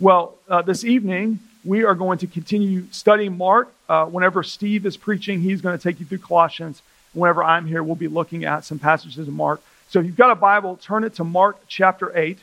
Well, 0.00 0.36
uh, 0.48 0.62
this 0.62 0.84
evening, 0.84 1.40
we 1.64 1.82
are 1.82 1.96
going 1.96 2.18
to 2.18 2.28
continue 2.28 2.84
studying 2.92 3.36
Mark. 3.36 3.72
Uh, 3.88 4.06
whenever 4.06 4.44
Steve 4.44 4.86
is 4.86 4.96
preaching, 4.96 5.40
he's 5.40 5.60
going 5.60 5.76
to 5.76 5.82
take 5.82 5.98
you 5.98 6.06
through 6.06 6.18
Colossians. 6.18 6.82
Whenever 7.14 7.42
I'm 7.42 7.66
here, 7.66 7.82
we'll 7.82 7.96
be 7.96 8.06
looking 8.06 8.44
at 8.44 8.64
some 8.64 8.78
passages 8.78 9.26
of 9.26 9.34
Mark. 9.34 9.60
So 9.88 9.98
if 9.98 10.06
you've 10.06 10.14
got 10.14 10.30
a 10.30 10.36
Bible, 10.36 10.76
turn 10.76 11.02
it 11.02 11.14
to 11.14 11.24
Mark 11.24 11.58
chapter 11.66 12.16
8. 12.16 12.38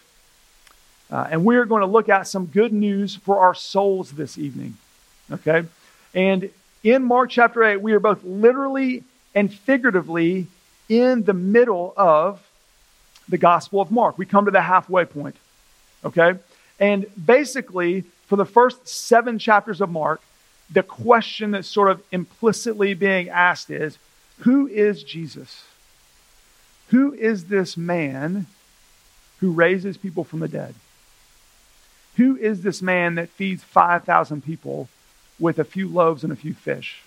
Uh, 1.10 1.28
and 1.32 1.46
we're 1.46 1.64
going 1.64 1.80
to 1.80 1.88
look 1.88 2.10
at 2.10 2.28
some 2.28 2.48
good 2.48 2.74
news 2.74 3.16
for 3.16 3.40
our 3.40 3.56
souls 3.56 4.12
this 4.12 4.38
evening. 4.38 4.76
Okay? 5.32 5.64
And 6.14 6.50
in 6.84 7.06
Mark 7.06 7.30
chapter 7.30 7.64
8, 7.64 7.78
we 7.78 7.94
are 7.94 8.02
both 8.02 8.22
literally 8.26 9.06
and 9.34 9.54
figuratively 9.54 10.48
in 10.90 11.24
the 11.24 11.34
middle 11.34 11.94
of 11.96 12.46
the 13.30 13.38
Gospel 13.38 13.80
of 13.80 13.92
Mark. 13.92 14.18
We 14.18 14.26
come 14.26 14.44
to 14.44 14.52
the 14.52 14.62
halfway 14.62 15.06
point. 15.06 15.38
Okay? 16.04 16.34
And 16.80 17.06
basically, 17.24 18.04
for 18.28 18.36
the 18.36 18.46
first 18.46 18.88
seven 18.88 19.40
chapters 19.40 19.82
of 19.82 19.90
Mark, 19.90 20.22
the 20.72 20.84
question 20.84 21.52
that's 21.52 21.68
sort 21.68 21.92
of 21.92 22.02
implicitly 22.12 22.94
being 22.94 23.30
asked 23.30 23.70
is 23.70 23.98
who 24.40 24.68
is 24.68 25.04
Jesus? 25.04 25.64
Who 26.90 27.14
is 27.14 27.46
this 27.46 27.78
man 27.78 28.48
who 29.40 29.52
raises 29.52 29.98
people 29.98 30.24
from 30.24 30.40
the 30.40 30.48
dead? 30.48 30.76
Who 32.18 32.36
is 32.38 32.62
this 32.62 32.82
man 32.82 33.16
that 33.16 33.30
feeds 33.30 33.64
5,000 33.64 34.44
people 34.44 34.90
with 35.40 35.60
a 35.60 35.64
few 35.64 35.88
loaves 35.88 36.24
and 36.24 36.32
a 36.32 36.38
few 36.38 36.54
fish? 36.54 37.02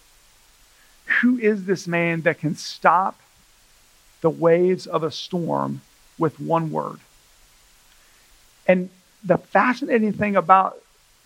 Who 1.23 1.39
is 1.39 1.65
this 1.65 1.87
man 1.87 2.23
that 2.23 2.39
can 2.39 2.55
stop 2.55 3.19
the 4.21 4.31
waves 4.31 4.87
of 4.87 5.03
a 5.03 5.11
storm 5.11 5.81
with 6.19 6.39
one 6.39 6.71
word? 6.71 6.99
And 8.67 8.91
the 9.25 9.39
fascinating 9.39 10.13
thing 10.13 10.37
about 10.37 10.79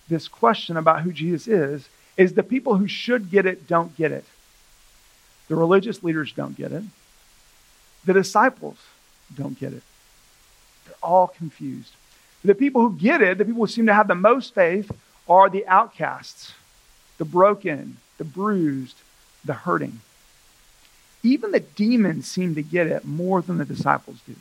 this 0.08 0.28
question 0.28 0.76
about 0.76 1.02
who 1.02 1.12
Jesus 1.12 1.48
is 1.48 1.88
is 2.16 2.34
the 2.34 2.42
people 2.42 2.76
who 2.76 2.86
should 2.86 3.30
get 3.30 3.46
it 3.46 3.66
don't 3.66 3.96
get 3.96 4.12
it. 4.12 4.24
The 5.48 5.56
religious 5.56 6.02
leaders 6.02 6.32
don't 6.32 6.56
get 6.56 6.72
it. 6.72 6.82
The 8.04 8.12
disciples 8.12 8.78
don't 9.34 9.58
get 9.58 9.72
it. 9.72 9.82
They're 10.86 10.94
all 11.02 11.28
confused. 11.28 11.92
The 12.44 12.54
people 12.54 12.82
who 12.82 12.96
get 12.96 13.22
it, 13.22 13.38
the 13.38 13.44
people 13.44 13.62
who 13.62 13.72
seem 13.72 13.86
to 13.86 13.94
have 13.94 14.08
the 14.08 14.14
most 14.14 14.54
faith, 14.54 14.90
are 15.28 15.48
the 15.48 15.66
outcasts, 15.66 16.52
the 17.18 17.24
broken, 17.24 17.98
the 18.18 18.24
bruised, 18.24 18.96
the 19.44 19.52
hurting. 19.52 20.00
Even 21.22 21.52
the 21.52 21.60
demons 21.60 22.26
seem 22.26 22.56
to 22.56 22.62
get 22.62 22.88
it 22.88 23.04
more 23.04 23.40
than 23.40 23.58
the 23.58 23.64
disciples 23.64 24.20
do. 24.26 24.34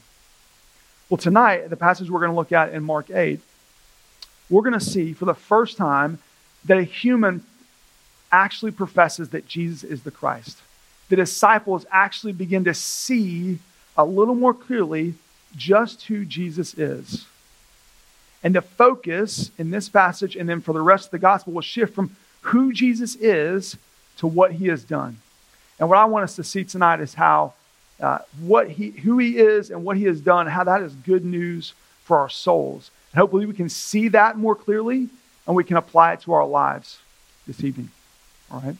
Well, 1.11 1.17
tonight, 1.17 1.69
the 1.69 1.75
passage 1.75 2.09
we're 2.09 2.21
going 2.21 2.31
to 2.31 2.37
look 2.37 2.53
at 2.53 2.73
in 2.73 2.85
Mark 2.85 3.09
8, 3.09 3.41
we're 4.49 4.61
going 4.61 4.79
to 4.79 4.85
see 4.85 5.11
for 5.11 5.25
the 5.25 5.33
first 5.33 5.75
time 5.75 6.19
that 6.63 6.77
a 6.77 6.83
human 6.83 7.43
actually 8.31 8.71
professes 8.71 9.27
that 9.31 9.45
Jesus 9.45 9.83
is 9.83 10.03
the 10.03 10.09
Christ. 10.09 10.59
The 11.09 11.17
disciples 11.17 11.85
actually 11.91 12.31
begin 12.31 12.63
to 12.63 12.73
see 12.73 13.59
a 13.97 14.05
little 14.05 14.35
more 14.35 14.53
clearly 14.53 15.15
just 15.53 16.03
who 16.03 16.23
Jesus 16.23 16.75
is. 16.75 17.25
And 18.41 18.55
the 18.55 18.61
focus 18.61 19.51
in 19.57 19.69
this 19.69 19.89
passage 19.89 20.37
and 20.37 20.47
then 20.47 20.61
for 20.61 20.71
the 20.71 20.79
rest 20.79 21.07
of 21.07 21.11
the 21.11 21.19
gospel 21.19 21.51
will 21.51 21.61
shift 21.61 21.93
from 21.93 22.15
who 22.39 22.71
Jesus 22.71 23.15
is 23.15 23.75
to 24.15 24.27
what 24.27 24.53
he 24.53 24.67
has 24.67 24.85
done. 24.85 25.17
And 25.77 25.89
what 25.89 25.97
I 25.97 26.05
want 26.05 26.23
us 26.23 26.37
to 26.37 26.43
see 26.45 26.63
tonight 26.63 27.01
is 27.01 27.15
how 27.15 27.53
uh, 28.01 28.19
what 28.39 28.69
he, 28.69 28.91
who 28.91 29.17
he 29.17 29.37
is 29.37 29.69
and 29.69 29.83
what 29.83 29.97
he 29.97 30.05
has 30.05 30.21
done, 30.21 30.47
how 30.47 30.63
that 30.63 30.81
is 30.81 30.93
good 30.95 31.23
news 31.23 31.73
for 32.03 32.17
our 32.17 32.29
souls. 32.29 32.91
And 33.11 33.19
hopefully 33.19 33.45
we 33.45 33.53
can 33.53 33.69
see 33.69 34.07
that 34.09 34.37
more 34.37 34.55
clearly 34.55 35.09
and 35.45 35.55
we 35.55 35.63
can 35.63 35.77
apply 35.77 36.13
it 36.13 36.21
to 36.21 36.33
our 36.33 36.45
lives 36.45 36.99
this 37.47 37.63
evening. 37.63 37.89
All 38.51 38.61
right? 38.61 38.75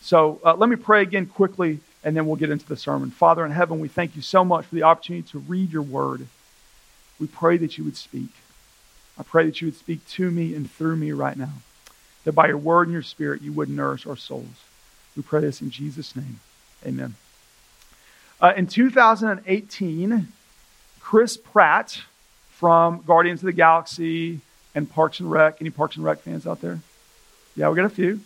So 0.00 0.40
uh, 0.44 0.54
let 0.54 0.68
me 0.68 0.76
pray 0.76 1.02
again 1.02 1.26
quickly 1.26 1.80
and 2.02 2.16
then 2.16 2.26
we'll 2.26 2.36
get 2.36 2.50
into 2.50 2.66
the 2.66 2.76
sermon. 2.76 3.10
Father 3.10 3.44
in 3.44 3.52
heaven, 3.52 3.80
we 3.80 3.88
thank 3.88 4.16
you 4.16 4.22
so 4.22 4.44
much 4.44 4.66
for 4.66 4.74
the 4.74 4.82
opportunity 4.82 5.26
to 5.30 5.38
read 5.38 5.72
your 5.72 5.82
word. 5.82 6.26
We 7.18 7.26
pray 7.26 7.56
that 7.58 7.78
you 7.78 7.84
would 7.84 7.96
speak. 7.96 8.30
I 9.18 9.22
pray 9.22 9.46
that 9.46 9.60
you 9.60 9.68
would 9.68 9.76
speak 9.76 10.06
to 10.08 10.30
me 10.30 10.54
and 10.54 10.70
through 10.70 10.96
me 10.96 11.12
right 11.12 11.36
now. 11.36 11.52
That 12.24 12.32
by 12.32 12.48
your 12.48 12.58
word 12.58 12.88
and 12.88 12.92
your 12.92 13.02
spirit, 13.02 13.42
you 13.42 13.52
would 13.52 13.68
nourish 13.68 14.06
our 14.06 14.16
souls. 14.16 14.64
We 15.16 15.22
pray 15.22 15.42
this 15.42 15.60
in 15.60 15.70
Jesus' 15.70 16.16
name. 16.16 16.40
Amen. 16.84 17.14
Uh, 18.44 18.52
in 18.58 18.66
2018, 18.66 20.28
Chris 21.00 21.38
Pratt 21.38 22.02
from 22.50 23.02
Guardians 23.06 23.40
of 23.40 23.46
the 23.46 23.54
Galaxy 23.54 24.38
and 24.74 24.90
Parks 24.90 25.18
and 25.18 25.30
Rec, 25.30 25.62
any 25.62 25.70
Parks 25.70 25.96
and 25.96 26.04
Rec 26.04 26.18
fans 26.18 26.46
out 26.46 26.60
there? 26.60 26.78
Yeah, 27.56 27.70
we 27.70 27.76
got 27.76 27.86
a 27.86 27.88
few. 27.88 28.20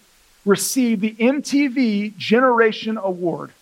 Received 0.45 1.03
the 1.03 1.15
MTV 1.15 2.17
Generation 2.17 2.99
Award. 2.99 3.53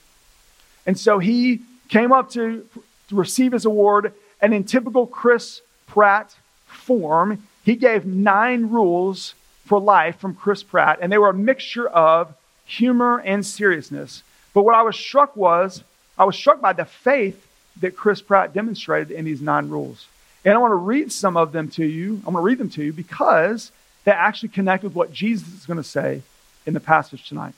And 0.86 0.98
so 0.98 1.18
he 1.18 1.60
came 1.90 2.10
up 2.10 2.30
to, 2.30 2.66
to 3.10 3.14
receive 3.14 3.52
his 3.52 3.66
award, 3.66 4.14
and 4.40 4.54
in 4.54 4.64
typical 4.64 5.06
Chris 5.06 5.60
Pratt 5.86 6.34
form, 6.64 7.46
he 7.66 7.76
gave 7.76 8.06
nine 8.06 8.70
rules 8.70 9.34
for 9.66 9.78
life 9.78 10.18
from 10.18 10.34
Chris 10.34 10.62
Pratt, 10.62 11.00
and 11.02 11.12
they 11.12 11.18
were 11.18 11.28
a 11.28 11.34
mixture 11.34 11.86
of 11.86 12.34
humor 12.64 13.18
and 13.18 13.44
seriousness. 13.44 14.22
But 14.54 14.62
what 14.62 14.74
I 14.74 14.80
was 14.80 14.96
struck 14.96 15.36
was, 15.36 15.84
I 16.18 16.24
was 16.24 16.36
struck 16.36 16.60
by 16.60 16.72
the 16.72 16.84
faith 16.84 17.46
that 17.80 17.96
Chris 17.96 18.22
Pratt 18.22 18.54
demonstrated 18.54 19.10
in 19.10 19.24
these 19.24 19.40
nine 19.40 19.68
rules. 19.68 20.06
And 20.44 20.54
I 20.54 20.58
want 20.58 20.72
to 20.72 20.76
read 20.76 21.12
some 21.12 21.36
of 21.36 21.52
them 21.52 21.68
to 21.70 21.84
you. 21.84 22.14
I'm 22.26 22.32
going 22.32 22.36
to 22.36 22.40
read 22.40 22.58
them 22.58 22.70
to 22.70 22.84
you 22.84 22.92
because 22.92 23.72
they 24.04 24.12
actually 24.12 24.50
connect 24.50 24.84
with 24.84 24.94
what 24.94 25.12
Jesus 25.12 25.52
is 25.52 25.66
going 25.66 25.76
to 25.76 25.82
say 25.82 26.22
in 26.64 26.74
the 26.74 26.80
passage 26.80 27.28
tonight. 27.28 27.54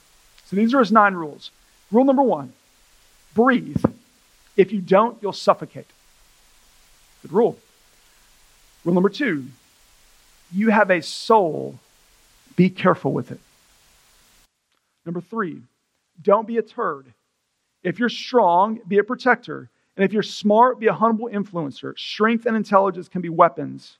So 0.46 0.56
these 0.56 0.74
are 0.74 0.78
his 0.78 0.90
nine 0.90 1.14
rules. 1.14 1.50
Rule 1.92 2.04
number 2.04 2.22
one 2.22 2.52
breathe. 3.34 3.84
If 4.56 4.72
you 4.72 4.80
don't, 4.80 5.18
you'll 5.22 5.32
suffocate. 5.32 5.86
Good 7.22 7.32
rule. 7.32 7.58
Rule 8.84 8.94
number 8.94 9.10
two 9.10 9.46
you 10.52 10.70
have 10.70 10.90
a 10.90 11.02
soul, 11.02 11.78
be 12.56 12.70
careful 12.70 13.12
with 13.12 13.30
it. 13.30 13.40
Number 15.04 15.20
three, 15.20 15.62
don't 16.20 16.46
be 16.46 16.58
a 16.58 16.62
turd. 16.62 17.06
If 17.82 17.98
you're 17.98 18.08
strong, 18.08 18.80
be 18.86 18.98
a 18.98 19.04
protector. 19.04 19.70
And 19.96 20.04
if 20.04 20.12
you're 20.12 20.22
smart, 20.22 20.78
be 20.78 20.86
a 20.86 20.92
humble 20.92 21.28
influencer. 21.28 21.98
Strength 21.98 22.46
and 22.46 22.56
intelligence 22.56 23.08
can 23.08 23.20
be 23.20 23.28
weapons. 23.28 23.98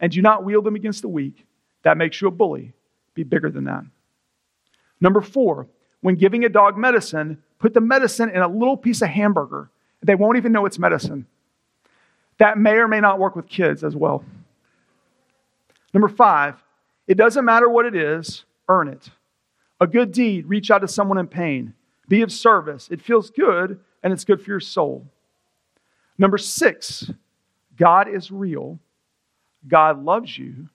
And 0.00 0.12
do 0.12 0.22
not 0.22 0.44
wield 0.44 0.64
them 0.64 0.76
against 0.76 1.02
the 1.02 1.08
weak. 1.08 1.46
That 1.82 1.96
makes 1.96 2.20
you 2.20 2.28
a 2.28 2.30
bully. 2.30 2.72
Be 3.14 3.22
bigger 3.22 3.50
than 3.50 3.64
that. 3.64 3.84
Number 5.00 5.20
four, 5.20 5.66
when 6.00 6.14
giving 6.16 6.44
a 6.44 6.48
dog 6.48 6.76
medicine, 6.76 7.42
put 7.58 7.74
the 7.74 7.80
medicine 7.80 8.30
in 8.30 8.42
a 8.42 8.48
little 8.48 8.76
piece 8.76 9.02
of 9.02 9.08
hamburger. 9.08 9.70
They 10.02 10.14
won't 10.14 10.36
even 10.36 10.52
know 10.52 10.66
it's 10.66 10.78
medicine. 10.78 11.26
That 12.38 12.58
may 12.58 12.74
or 12.74 12.88
may 12.88 13.00
not 13.00 13.18
work 13.18 13.34
with 13.36 13.48
kids 13.48 13.82
as 13.82 13.96
well. 13.96 14.24
Number 15.92 16.08
five, 16.08 16.62
it 17.06 17.16
doesn't 17.16 17.44
matter 17.44 17.68
what 17.68 17.86
it 17.86 17.94
is, 17.94 18.44
earn 18.68 18.88
it. 18.88 19.08
A 19.80 19.86
good 19.86 20.12
deed, 20.12 20.46
reach 20.46 20.70
out 20.70 20.80
to 20.80 20.88
someone 20.88 21.18
in 21.18 21.26
pain. 21.26 21.74
Be 22.08 22.22
of 22.22 22.32
service. 22.32 22.88
It 22.90 23.02
feels 23.02 23.30
good 23.30 23.80
and 24.02 24.12
it's 24.12 24.24
good 24.24 24.40
for 24.40 24.50
your 24.50 24.60
soul. 24.60 25.06
Number 26.18 26.38
six, 26.38 27.10
God 27.76 28.08
is 28.08 28.30
real. 28.30 28.78
God 29.66 30.02
loves 30.02 30.36
you. 30.38 30.68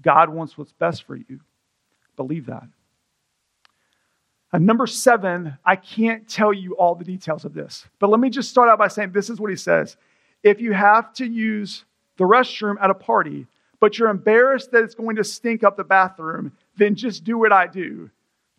God 0.00 0.30
wants 0.30 0.56
what's 0.56 0.72
best 0.72 1.02
for 1.02 1.16
you. 1.16 1.40
Believe 2.16 2.46
that. 2.46 2.64
And 4.52 4.66
number 4.66 4.86
seven, 4.86 5.56
I 5.64 5.76
can't 5.76 6.28
tell 6.28 6.52
you 6.52 6.74
all 6.74 6.94
the 6.94 7.04
details 7.04 7.44
of 7.44 7.54
this, 7.54 7.86
but 7.98 8.10
let 8.10 8.18
me 8.18 8.30
just 8.30 8.50
start 8.50 8.68
out 8.68 8.78
by 8.78 8.88
saying 8.88 9.12
this 9.12 9.30
is 9.30 9.40
what 9.40 9.50
he 9.50 9.56
says 9.56 9.96
if 10.42 10.60
you 10.60 10.72
have 10.72 11.12
to 11.14 11.26
use 11.26 11.84
the 12.16 12.24
restroom 12.24 12.76
at 12.80 12.90
a 12.90 12.94
party, 12.94 13.46
but 13.78 13.98
you're 13.98 14.08
embarrassed 14.08 14.70
that 14.72 14.82
it's 14.82 14.94
going 14.94 15.16
to 15.16 15.24
stink 15.24 15.62
up 15.62 15.76
the 15.76 15.84
bathroom, 15.84 16.52
then 16.76 16.94
just 16.94 17.24
do 17.24 17.38
what 17.38 17.52
I 17.52 17.66
do. 17.66 18.10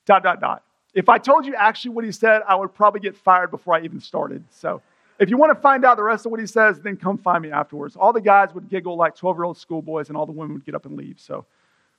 Dot, 0.05 0.23
dot, 0.23 0.39
dot. 0.39 0.63
If 0.93 1.09
I 1.09 1.17
told 1.17 1.45
you 1.45 1.55
actually 1.55 1.91
what 1.91 2.03
he 2.03 2.11
said, 2.11 2.41
I 2.47 2.55
would 2.55 2.73
probably 2.73 2.99
get 2.99 3.15
fired 3.15 3.51
before 3.51 3.75
I 3.75 3.81
even 3.81 3.99
started. 3.99 4.43
So 4.49 4.81
if 5.19 5.29
you 5.29 5.37
want 5.37 5.55
to 5.55 5.61
find 5.61 5.85
out 5.85 5.97
the 5.97 6.03
rest 6.03 6.25
of 6.25 6.31
what 6.31 6.39
he 6.39 6.47
says, 6.47 6.79
then 6.79 6.97
come 6.97 7.17
find 7.17 7.41
me 7.41 7.51
afterwards. 7.51 7.95
All 7.95 8.11
the 8.11 8.21
guys 8.21 8.53
would 8.53 8.69
giggle 8.69 8.97
like 8.97 9.15
12 9.15 9.37
year 9.37 9.43
old 9.45 9.57
schoolboys, 9.57 10.09
and 10.09 10.17
all 10.17 10.25
the 10.25 10.31
women 10.31 10.55
would 10.55 10.65
get 10.65 10.75
up 10.75 10.85
and 10.85 10.97
leave. 10.97 11.19
So 11.19 11.37
I'm 11.37 11.45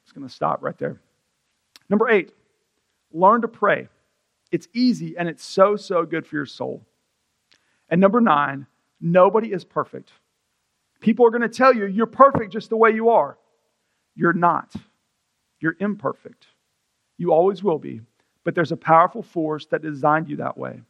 just 0.04 0.14
going 0.14 0.26
to 0.26 0.32
stop 0.32 0.62
right 0.62 0.76
there. 0.76 1.00
Number 1.88 2.08
eight, 2.08 2.32
learn 3.12 3.42
to 3.42 3.48
pray. 3.48 3.88
It's 4.50 4.68
easy 4.74 5.16
and 5.16 5.28
it's 5.28 5.44
so, 5.44 5.76
so 5.76 6.04
good 6.04 6.26
for 6.26 6.36
your 6.36 6.46
soul. 6.46 6.82
And 7.88 8.00
number 8.00 8.20
nine, 8.20 8.66
Nobody 9.02 9.52
is 9.52 9.64
perfect. 9.64 10.12
People 11.00 11.26
are 11.26 11.30
going 11.30 11.42
to 11.42 11.48
tell 11.48 11.74
you 11.74 11.86
you're 11.86 12.06
perfect 12.06 12.52
just 12.52 12.70
the 12.70 12.76
way 12.76 12.92
you 12.92 13.10
are. 13.10 13.36
You're 14.14 14.32
not. 14.32 14.72
You're 15.58 15.76
imperfect. 15.80 16.46
You 17.18 17.32
always 17.32 17.64
will 17.64 17.80
be. 17.80 18.00
But 18.44 18.54
there's 18.54 18.72
a 18.72 18.76
powerful 18.76 19.22
force 19.22 19.66
that 19.66 19.82
designed 19.82 20.28
you 20.28 20.36
that 20.36 20.58
way. 20.58 20.80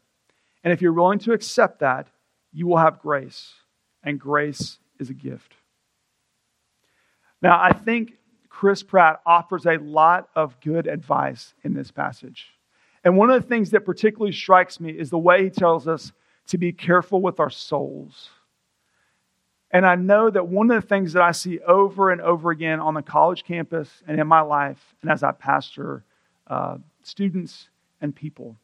And 0.64 0.72
if 0.72 0.80
you're 0.80 0.92
willing 0.92 1.18
to 1.20 1.32
accept 1.32 1.80
that, 1.80 2.08
you 2.52 2.66
will 2.66 2.78
have 2.78 3.00
grace. 3.00 3.52
And 4.02 4.18
grace 4.18 4.78
is 4.98 5.10
a 5.10 5.14
gift. 5.14 5.54
Now, 7.40 7.60
I 7.60 7.72
think 7.72 8.14
Chris 8.48 8.82
Pratt 8.82 9.20
offers 9.26 9.66
a 9.66 9.78
lot 9.78 10.28
of 10.36 10.60
good 10.60 10.86
advice 10.86 11.54
in 11.64 11.74
this 11.74 11.90
passage. 11.90 12.48
And 13.04 13.16
one 13.16 13.30
of 13.30 13.42
the 13.42 13.48
things 13.48 13.70
that 13.70 13.84
particularly 13.84 14.32
strikes 14.32 14.78
me 14.78 14.90
is 14.90 15.10
the 15.10 15.18
way 15.18 15.44
he 15.44 15.50
tells 15.50 15.88
us 15.88 16.12
to 16.48 16.58
be 16.58 16.72
careful 16.72 17.20
with 17.20 17.40
our 17.40 17.50
souls. 17.50 18.30
And 19.70 19.86
I 19.86 19.94
know 19.94 20.28
that 20.28 20.46
one 20.46 20.70
of 20.70 20.80
the 20.80 20.86
things 20.86 21.14
that 21.14 21.22
I 21.22 21.32
see 21.32 21.58
over 21.60 22.10
and 22.10 22.20
over 22.20 22.50
again 22.50 22.78
on 22.78 22.94
the 22.94 23.02
college 23.02 23.42
campus 23.44 23.88
and 24.06 24.20
in 24.20 24.26
my 24.26 24.42
life, 24.42 24.94
and 25.00 25.10
as 25.10 25.22
I 25.22 25.32
pastor 25.32 26.04
uh, 26.46 26.76
students 27.06 27.68
and 28.00 28.14
people, 28.14 28.56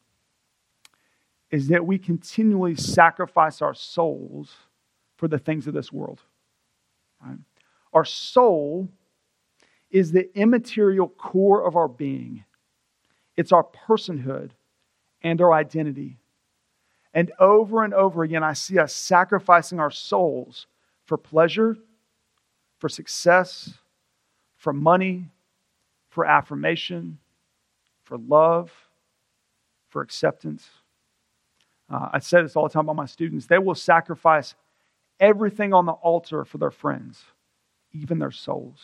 is 1.51 1.67
that 1.69 1.85
we 1.85 1.97
continually 1.97 2.75
sacrifice 2.75 3.61
our 3.61 3.73
souls 3.73 4.55
for 5.17 5.27
the 5.27 5.39
things 5.39 5.67
of 5.67 5.73
this 5.73 5.91
world. 5.91 6.21
Right? 7.25 7.37
Our 7.93 8.05
soul 8.05 8.89
is 9.89 10.11
the 10.11 10.29
immaterial 10.37 11.07
core 11.07 11.65
of 11.65 11.75
our 11.75 11.87
being, 11.87 12.43
it's 13.35 13.51
our 13.51 13.63
personhood 13.63 14.51
and 15.21 15.41
our 15.41 15.53
identity. 15.53 16.17
And 17.13 17.31
over 17.39 17.83
and 17.83 17.93
over 17.93 18.21
again, 18.21 18.43
I 18.43 18.53
see 18.53 18.77
us 18.77 18.93
sacrificing 18.93 19.79
our 19.79 19.89
souls 19.89 20.67
for 21.05 21.17
pleasure, 21.17 21.75
for 22.77 22.87
success, 22.87 23.73
for 24.55 24.73
money, 24.73 25.25
for 26.09 26.23
affirmation, 26.23 27.17
for 28.09 28.17
love, 28.17 28.71
for 29.87 30.01
acceptance. 30.01 30.67
Uh, 31.89 32.09
I 32.13 32.19
say 32.19 32.41
this 32.41 32.55
all 32.55 32.63
the 32.63 32.73
time 32.73 32.85
about 32.85 32.95
my 32.95 33.05
students. 33.05 33.45
They 33.45 33.59
will 33.59 33.75
sacrifice 33.75 34.55
everything 35.19 35.73
on 35.73 35.85
the 35.85 35.91
altar 35.91 36.43
for 36.43 36.57
their 36.57 36.71
friends, 36.71 37.23
even 37.93 38.17
their 38.17 38.31
souls. 38.31 38.79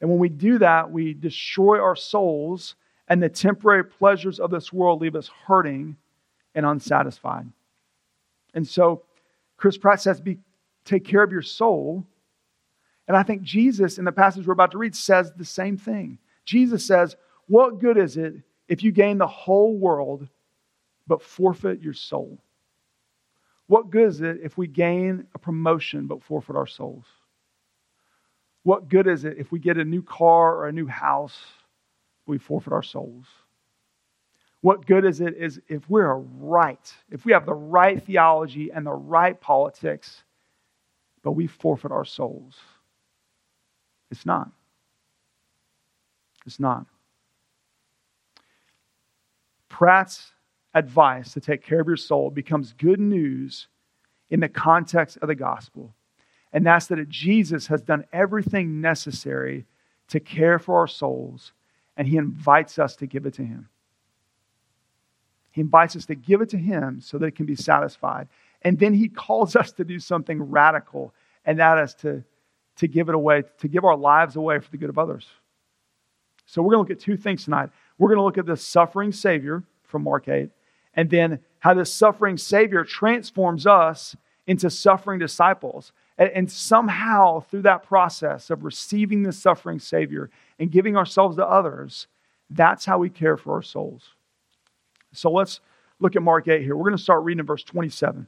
And 0.00 0.08
when 0.08 0.20
we 0.20 0.28
do 0.28 0.58
that, 0.58 0.92
we 0.92 1.12
destroy 1.12 1.80
our 1.80 1.96
souls, 1.96 2.76
and 3.08 3.20
the 3.20 3.28
temporary 3.28 3.84
pleasures 3.84 4.38
of 4.38 4.50
this 4.50 4.72
world 4.72 5.00
leave 5.00 5.16
us 5.16 5.30
hurting 5.46 5.96
and 6.54 6.64
unsatisfied. 6.64 7.46
And 8.54 8.66
so, 8.66 9.02
Chris 9.56 9.76
Pratt 9.76 10.00
says, 10.00 10.20
be, 10.20 10.38
take 10.84 11.04
care 11.04 11.22
of 11.22 11.32
your 11.32 11.42
soul. 11.42 12.06
And 13.08 13.16
I 13.16 13.24
think 13.24 13.42
Jesus, 13.42 13.98
in 13.98 14.04
the 14.04 14.12
passage 14.12 14.46
we're 14.46 14.52
about 14.52 14.70
to 14.72 14.78
read, 14.78 14.94
says 14.94 15.32
the 15.36 15.44
same 15.44 15.76
thing. 15.76 16.18
Jesus 16.46 16.86
says, 16.86 17.16
What 17.48 17.80
good 17.80 17.98
is 17.98 18.16
it 18.16 18.34
if 18.68 18.82
you 18.82 18.92
gain 18.92 19.18
the 19.18 19.26
whole 19.26 19.76
world 19.76 20.26
but 21.06 21.22
forfeit 21.22 21.82
your 21.82 21.92
soul? 21.92 22.38
What 23.66 23.90
good 23.90 24.08
is 24.08 24.20
it 24.22 24.38
if 24.42 24.56
we 24.56 24.68
gain 24.68 25.26
a 25.34 25.38
promotion 25.38 26.06
but 26.06 26.22
forfeit 26.22 26.56
our 26.56 26.66
souls? 26.66 27.04
What 28.62 28.88
good 28.88 29.06
is 29.06 29.24
it 29.24 29.36
if 29.38 29.52
we 29.52 29.58
get 29.58 29.76
a 29.76 29.84
new 29.84 30.02
car 30.02 30.56
or 30.56 30.68
a 30.68 30.72
new 30.72 30.86
house, 30.86 31.36
but 32.24 32.32
we 32.32 32.38
forfeit 32.38 32.72
our 32.72 32.82
souls? 32.82 33.26
What 34.60 34.86
good 34.86 35.04
is 35.04 35.20
it 35.20 35.36
is 35.36 35.60
if 35.68 35.88
we're 35.88 36.16
right, 36.16 36.92
if 37.10 37.24
we 37.24 37.32
have 37.32 37.46
the 37.46 37.54
right 37.54 38.04
theology 38.04 38.70
and 38.70 38.84
the 38.84 38.92
right 38.92 39.40
politics, 39.40 40.24
but 41.22 41.32
we 41.32 41.46
forfeit 41.46 41.92
our 41.92 42.04
souls? 42.04 42.56
It's 44.10 44.26
not. 44.26 44.50
It's 46.46 46.60
not. 46.60 46.86
Pratt's 49.68 50.32
advice 50.74 51.32
to 51.32 51.40
take 51.40 51.62
care 51.62 51.80
of 51.80 51.86
your 51.86 51.96
soul 51.96 52.30
becomes 52.30 52.72
good 52.72 53.00
news 53.00 53.68
in 54.30 54.40
the 54.40 54.48
context 54.48 55.18
of 55.22 55.28
the 55.28 55.34
gospel. 55.34 55.94
And 56.52 56.64
that's 56.64 56.86
that 56.86 57.08
Jesus 57.08 57.66
has 57.66 57.82
done 57.82 58.04
everything 58.12 58.80
necessary 58.80 59.66
to 60.08 60.20
care 60.20 60.58
for 60.58 60.78
our 60.78 60.86
souls, 60.86 61.52
and 61.96 62.06
he 62.06 62.16
invites 62.16 62.78
us 62.78 62.96
to 62.96 63.06
give 63.06 63.26
it 63.26 63.34
to 63.34 63.42
him. 63.42 63.68
He 65.50 65.60
invites 65.60 65.96
us 65.96 66.06
to 66.06 66.14
give 66.14 66.42
it 66.42 66.50
to 66.50 66.58
him 66.58 67.00
so 67.00 67.18
that 67.18 67.26
it 67.26 67.34
can 67.34 67.46
be 67.46 67.56
satisfied. 67.56 68.28
And 68.62 68.78
then 68.78 68.94
he 68.94 69.08
calls 69.08 69.56
us 69.56 69.72
to 69.72 69.84
do 69.84 69.98
something 69.98 70.42
radical, 70.50 71.12
and 71.44 71.58
that 71.58 71.78
is 71.78 71.94
to, 71.96 72.22
to 72.76 72.88
give 72.88 73.08
it 73.08 73.14
away, 73.14 73.42
to 73.58 73.68
give 73.68 73.84
our 73.84 73.96
lives 73.96 74.36
away 74.36 74.58
for 74.58 74.70
the 74.70 74.76
good 74.76 74.90
of 74.90 74.98
others. 74.98 75.26
So 76.46 76.62
we're 76.62 76.72
going 76.74 76.86
to 76.86 76.92
look 76.92 76.98
at 76.98 77.04
two 77.04 77.16
things 77.16 77.44
tonight. 77.44 77.70
We're 77.98 78.08
going 78.08 78.18
to 78.18 78.24
look 78.24 78.38
at 78.38 78.46
the 78.46 78.56
suffering 78.56 79.12
Savior 79.12 79.62
from 79.82 80.02
Mark 80.02 80.28
8, 80.28 80.50
and 80.94 81.10
then 81.10 81.40
how 81.58 81.74
the 81.74 81.84
suffering 81.84 82.38
Savior 82.38 82.84
transforms 82.84 83.66
us 83.66 84.16
into 84.46 84.70
suffering 84.70 85.18
disciples. 85.18 85.92
And, 86.18 86.30
and, 86.30 86.50
somehow, 86.50 87.40
through 87.40 87.62
that 87.62 87.82
process 87.82 88.48
of 88.50 88.64
receiving 88.64 89.22
the 89.22 89.32
suffering 89.32 89.78
Savior 89.78 90.30
and 90.58 90.70
giving 90.70 90.96
ourselves 90.96 91.36
to 91.36 91.46
others, 91.46 92.06
that's 92.48 92.84
how 92.84 92.98
we 92.98 93.10
care 93.10 93.36
for 93.36 93.54
our 93.54 93.62
souls. 93.62 94.10
So 95.12 95.30
let's 95.30 95.60
look 95.98 96.16
at 96.16 96.22
Mark 96.22 96.48
8 96.48 96.62
here. 96.62 96.76
We're 96.76 96.84
going 96.84 96.96
to 96.96 97.02
start 97.02 97.24
reading 97.24 97.40
in 97.40 97.46
verse 97.46 97.64
27. 97.64 98.26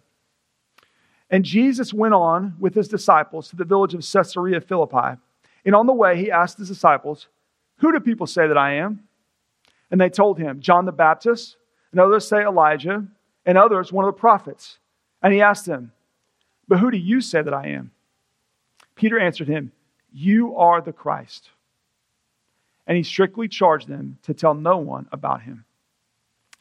And 1.30 1.44
Jesus 1.44 1.92
went 1.92 2.14
on 2.14 2.56
with 2.58 2.74
his 2.74 2.88
disciples 2.88 3.48
to 3.50 3.56
the 3.56 3.64
village 3.64 3.94
of 3.94 4.00
Caesarea 4.00 4.60
Philippi. 4.60 5.20
And 5.64 5.74
on 5.74 5.86
the 5.86 5.92
way, 5.92 6.16
he 6.16 6.30
asked 6.30 6.58
his 6.58 6.68
disciples, 6.68 7.28
Who 7.78 7.92
do 7.92 8.00
people 8.00 8.26
say 8.26 8.46
that 8.46 8.58
I 8.58 8.74
am? 8.74 9.04
And 9.90 10.00
they 10.00 10.10
told 10.10 10.38
him, 10.38 10.60
John 10.60 10.84
the 10.84 10.92
Baptist 10.92 11.56
and 11.90 12.00
others 12.00 12.28
say 12.28 12.42
Elijah, 12.42 13.06
and 13.46 13.56
others 13.56 13.92
one 13.92 14.04
of 14.04 14.14
the 14.14 14.20
prophets. 14.20 14.78
And 15.22 15.32
he 15.32 15.40
asked 15.40 15.64
them, 15.64 15.92
But 16.66 16.78
who 16.78 16.90
do 16.90 16.98
you 16.98 17.20
say 17.20 17.40
that 17.40 17.54
I 17.54 17.68
am? 17.68 17.92
Peter 18.94 19.18
answered 19.18 19.48
him, 19.48 19.72
You 20.12 20.56
are 20.56 20.80
the 20.80 20.92
Christ. 20.92 21.48
And 22.86 22.96
he 22.96 23.02
strictly 23.02 23.48
charged 23.48 23.88
them 23.88 24.18
to 24.24 24.34
tell 24.34 24.54
no 24.54 24.76
one 24.78 25.08
about 25.12 25.42
him. 25.42 25.64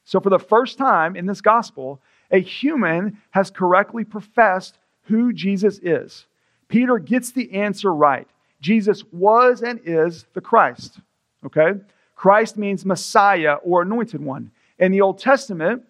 So, 0.06 0.22
for 0.22 0.30
the 0.30 0.40
first 0.40 0.78
time 0.78 1.16
in 1.18 1.26
this 1.26 1.42
gospel, 1.42 2.02
a 2.32 2.40
human 2.40 3.18
has 3.32 3.52
correctly 3.52 4.06
professed 4.06 4.78
who 5.04 5.34
Jesus 5.34 5.80
is. 5.80 6.26
Peter 6.70 7.00
gets 7.00 7.32
the 7.32 7.52
answer 7.54 7.94
right. 7.94 8.28
Jesus 8.62 9.04
was 9.12 9.62
and 9.62 9.80
is 9.84 10.26
the 10.34 10.42
Christ. 10.42 11.00
Okay? 11.48 11.80
Christ 12.16 12.58
means 12.58 12.86
Messiah 12.86 13.56
or 13.64 13.82
anointed 13.82 14.22
one. 14.22 14.52
In 14.80 14.92
the 14.92 15.02
Old 15.02 15.20
Testament, 15.20 15.84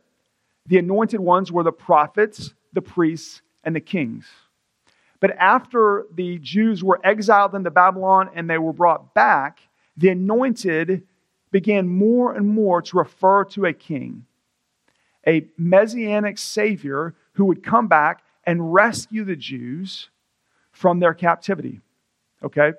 the 0.65 0.77
anointed 0.77 1.19
ones 1.19 1.51
were 1.51 1.63
the 1.63 1.71
prophets, 1.71 2.53
the 2.73 2.81
priests, 2.81 3.41
and 3.63 3.75
the 3.75 3.81
kings. 3.81 4.25
But 5.19 5.31
after 5.37 6.05
the 6.13 6.37
Jews 6.37 6.83
were 6.83 7.01
exiled 7.03 7.55
into 7.55 7.71
Babylon 7.71 8.29
and 8.35 8.49
they 8.49 8.57
were 8.57 8.73
brought 8.73 9.13
back, 9.13 9.59
the 9.95 10.09
anointed 10.09 11.03
began 11.51 11.87
more 11.87 12.33
and 12.35 12.47
more 12.47 12.81
to 12.83 12.97
refer 12.97 13.43
to 13.45 13.65
a 13.65 13.73
king, 13.73 14.25
a 15.25 15.47
messianic 15.57 16.37
savior 16.37 17.15
who 17.33 17.45
would 17.45 17.63
come 17.63 17.87
back 17.87 18.23
and 18.45 18.73
rescue 18.73 19.23
the 19.23 19.35
Jews 19.35 20.09
from 20.71 20.99
their 20.99 21.13
captivity. 21.13 21.81
Okay? 22.43 22.73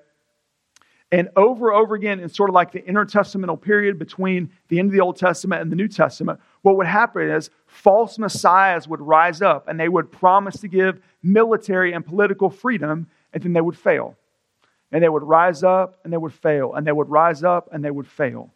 And 1.11 1.31
over 1.37 1.71
and 1.71 1.81
over 1.81 1.95
again, 1.95 2.21
in 2.21 2.29
sort 2.29 2.51
of 2.51 2.55
like 2.55 2.71
the 2.71 2.83
intertestamental 2.83 3.61
period 3.61 3.99
between 3.99 4.51
the 4.69 4.79
end 4.79 4.89
of 4.89 4.93
the 4.93 5.01
Old 5.01 5.17
Testament 5.17 5.63
and 5.63 5.73
the 5.73 5.77
New 5.77 5.89
Testament, 5.89 6.39
what 6.63 6.77
would 6.77 6.87
happen 6.87 7.31
is 7.31 7.49
false 7.67 8.19
messiahs 8.19 8.87
would 8.87 9.01
rise 9.01 9.41
up 9.41 9.69
and 9.69 9.81
they 9.81 9.89
would 9.89 10.13
promise 10.13 10.61
to 10.61 10.69
give 10.69 11.01
military 11.23 11.95
and 11.95 12.05
political 12.05 12.51
freedom, 12.51 13.09
and 13.33 13.43
then 13.43 13.55
they 13.55 13.61
would 13.61 13.77
fail. 13.77 14.17
And 14.93 15.03
they 15.03 15.09
would 15.09 15.23
rise 15.23 15.63
up 15.63 15.99
and 16.05 16.13
they 16.13 16.19
would 16.19 16.35
fail, 16.35 16.75
and 16.75 16.87
they 16.87 16.93
would 16.93 17.09
rise 17.09 17.43
up 17.43 17.71
and 17.73 17.83
they 17.83 17.91
would 17.91 18.07
fail. 18.07 18.53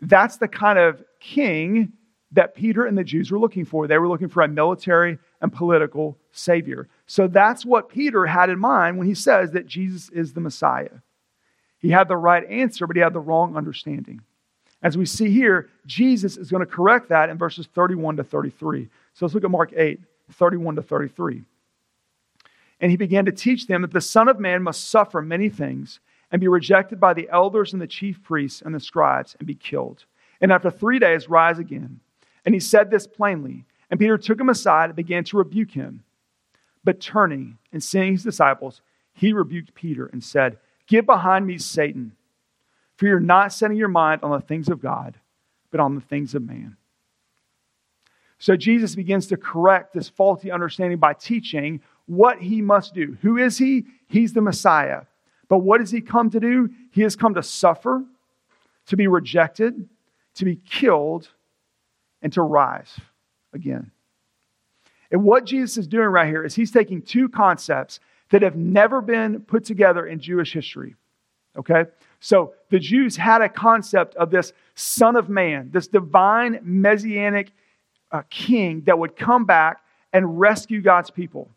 That's 0.00 0.36
the 0.36 0.48
kind 0.48 0.78
of 0.78 1.02
king 1.18 1.92
that 2.32 2.54
Peter 2.54 2.86
and 2.86 2.98
the 2.98 3.04
Jews 3.04 3.30
were 3.30 3.38
looking 3.38 3.64
for. 3.64 3.86
They 3.86 3.98
were 3.98 4.08
looking 4.08 4.28
for 4.28 4.42
a 4.42 4.48
military 4.48 5.18
and 5.40 5.52
political 5.52 6.18
savior. 6.32 6.88
So 7.06 7.28
that's 7.28 7.64
what 7.64 7.88
Peter 7.88 8.26
had 8.26 8.50
in 8.50 8.58
mind 8.58 8.98
when 8.98 9.06
he 9.06 9.14
says 9.14 9.52
that 9.52 9.66
Jesus 9.66 10.08
is 10.10 10.32
the 10.32 10.40
Messiah. 10.40 10.90
He 11.78 11.90
had 11.90 12.08
the 12.08 12.16
right 12.16 12.44
answer, 12.48 12.86
but 12.86 12.96
he 12.96 13.02
had 13.02 13.12
the 13.12 13.20
wrong 13.20 13.56
understanding. 13.56 14.22
As 14.82 14.96
we 14.96 15.06
see 15.06 15.30
here, 15.30 15.68
Jesus 15.86 16.36
is 16.36 16.50
going 16.50 16.64
to 16.64 16.70
correct 16.70 17.08
that 17.08 17.28
in 17.28 17.38
verses 17.38 17.68
31 17.74 18.16
to 18.16 18.24
33. 18.24 18.88
So 19.14 19.24
let's 19.24 19.34
look 19.34 19.44
at 19.44 19.50
Mark 19.50 19.72
8, 19.74 20.00
31 20.32 20.76
to 20.76 20.82
33. 20.82 21.42
And 22.80 22.90
he 22.90 22.96
began 22.96 23.24
to 23.24 23.32
teach 23.32 23.66
them 23.66 23.82
that 23.82 23.92
the 23.92 24.00
Son 24.00 24.28
of 24.28 24.38
Man 24.38 24.62
must 24.62 24.90
suffer 24.90 25.22
many 25.22 25.48
things 25.48 26.00
and 26.30 26.40
be 26.40 26.48
rejected 26.48 27.00
by 27.00 27.14
the 27.14 27.28
elders 27.30 27.72
and 27.72 27.80
the 27.80 27.86
chief 27.86 28.22
priests 28.22 28.62
and 28.62 28.74
the 28.74 28.80
scribes 28.80 29.34
and 29.38 29.46
be 29.46 29.54
killed. 29.54 30.04
And 30.40 30.52
after 30.52 30.70
three 30.70 30.98
days, 30.98 31.30
rise 31.30 31.58
again. 31.58 32.00
And 32.44 32.54
he 32.54 32.60
said 32.60 32.90
this 32.90 33.06
plainly. 33.06 33.64
And 33.90 33.98
Peter 33.98 34.18
took 34.18 34.38
him 34.38 34.48
aside 34.48 34.86
and 34.86 34.96
began 34.96 35.24
to 35.24 35.38
rebuke 35.38 35.70
him. 35.70 36.02
But 36.84 37.00
turning 37.00 37.58
and 37.72 37.82
seeing 37.82 38.12
his 38.12 38.22
disciples, 38.22 38.82
he 39.12 39.32
rebuked 39.32 39.74
Peter 39.74 40.06
and 40.06 40.22
said, 40.22 40.58
Get 40.86 41.06
behind 41.06 41.46
me, 41.46 41.58
Satan, 41.58 42.12
for 42.96 43.06
you're 43.06 43.20
not 43.20 43.52
setting 43.52 43.76
your 43.76 43.88
mind 43.88 44.22
on 44.22 44.30
the 44.30 44.40
things 44.40 44.68
of 44.68 44.80
God, 44.80 45.18
but 45.70 45.80
on 45.80 45.94
the 45.94 46.00
things 46.00 46.34
of 46.34 46.42
man. 46.42 46.76
So 48.38 48.56
Jesus 48.56 48.94
begins 48.94 49.26
to 49.28 49.36
correct 49.36 49.94
this 49.94 50.08
faulty 50.08 50.50
understanding 50.50 50.98
by 50.98 51.14
teaching 51.14 51.80
what 52.06 52.38
he 52.40 52.62
must 52.62 52.94
do. 52.94 53.16
Who 53.22 53.38
is 53.38 53.58
he? 53.58 53.86
He's 54.08 54.32
the 54.32 54.42
Messiah. 54.42 55.02
But 55.48 55.58
what 55.58 55.80
has 55.80 55.90
he 55.90 56.00
come 56.00 56.30
to 56.30 56.40
do? 56.40 56.70
He 56.90 57.02
has 57.02 57.16
come 57.16 57.34
to 57.34 57.42
suffer, 57.42 58.04
to 58.86 58.96
be 58.96 59.06
rejected, 59.06 59.88
to 60.34 60.44
be 60.44 60.56
killed, 60.56 61.28
and 62.22 62.32
to 62.32 62.42
rise 62.42 62.98
again. 63.52 63.90
And 65.10 65.22
what 65.22 65.44
Jesus 65.44 65.78
is 65.78 65.86
doing 65.86 66.08
right 66.08 66.26
here 66.26 66.44
is 66.44 66.54
he's 66.54 66.72
taking 66.72 67.00
two 67.00 67.28
concepts 67.28 68.00
that 68.30 68.42
have 68.42 68.56
never 68.56 69.00
been 69.00 69.40
put 69.40 69.64
together 69.64 70.06
in 70.06 70.20
Jewish 70.20 70.52
history. 70.52 70.94
Okay? 71.56 71.84
So 72.20 72.54
the 72.70 72.78
Jews 72.78 73.16
had 73.16 73.40
a 73.40 73.48
concept 73.48 74.14
of 74.16 74.30
this 74.30 74.52
Son 74.74 75.16
of 75.16 75.28
Man, 75.28 75.70
this 75.72 75.86
divine 75.86 76.60
messianic 76.62 77.52
uh, 78.10 78.22
king 78.30 78.82
that 78.82 78.98
would 78.98 79.16
come 79.16 79.44
back 79.44 79.82
and 80.12 80.38
rescue 80.40 80.80
God's 80.80 81.10
people. 81.10 81.50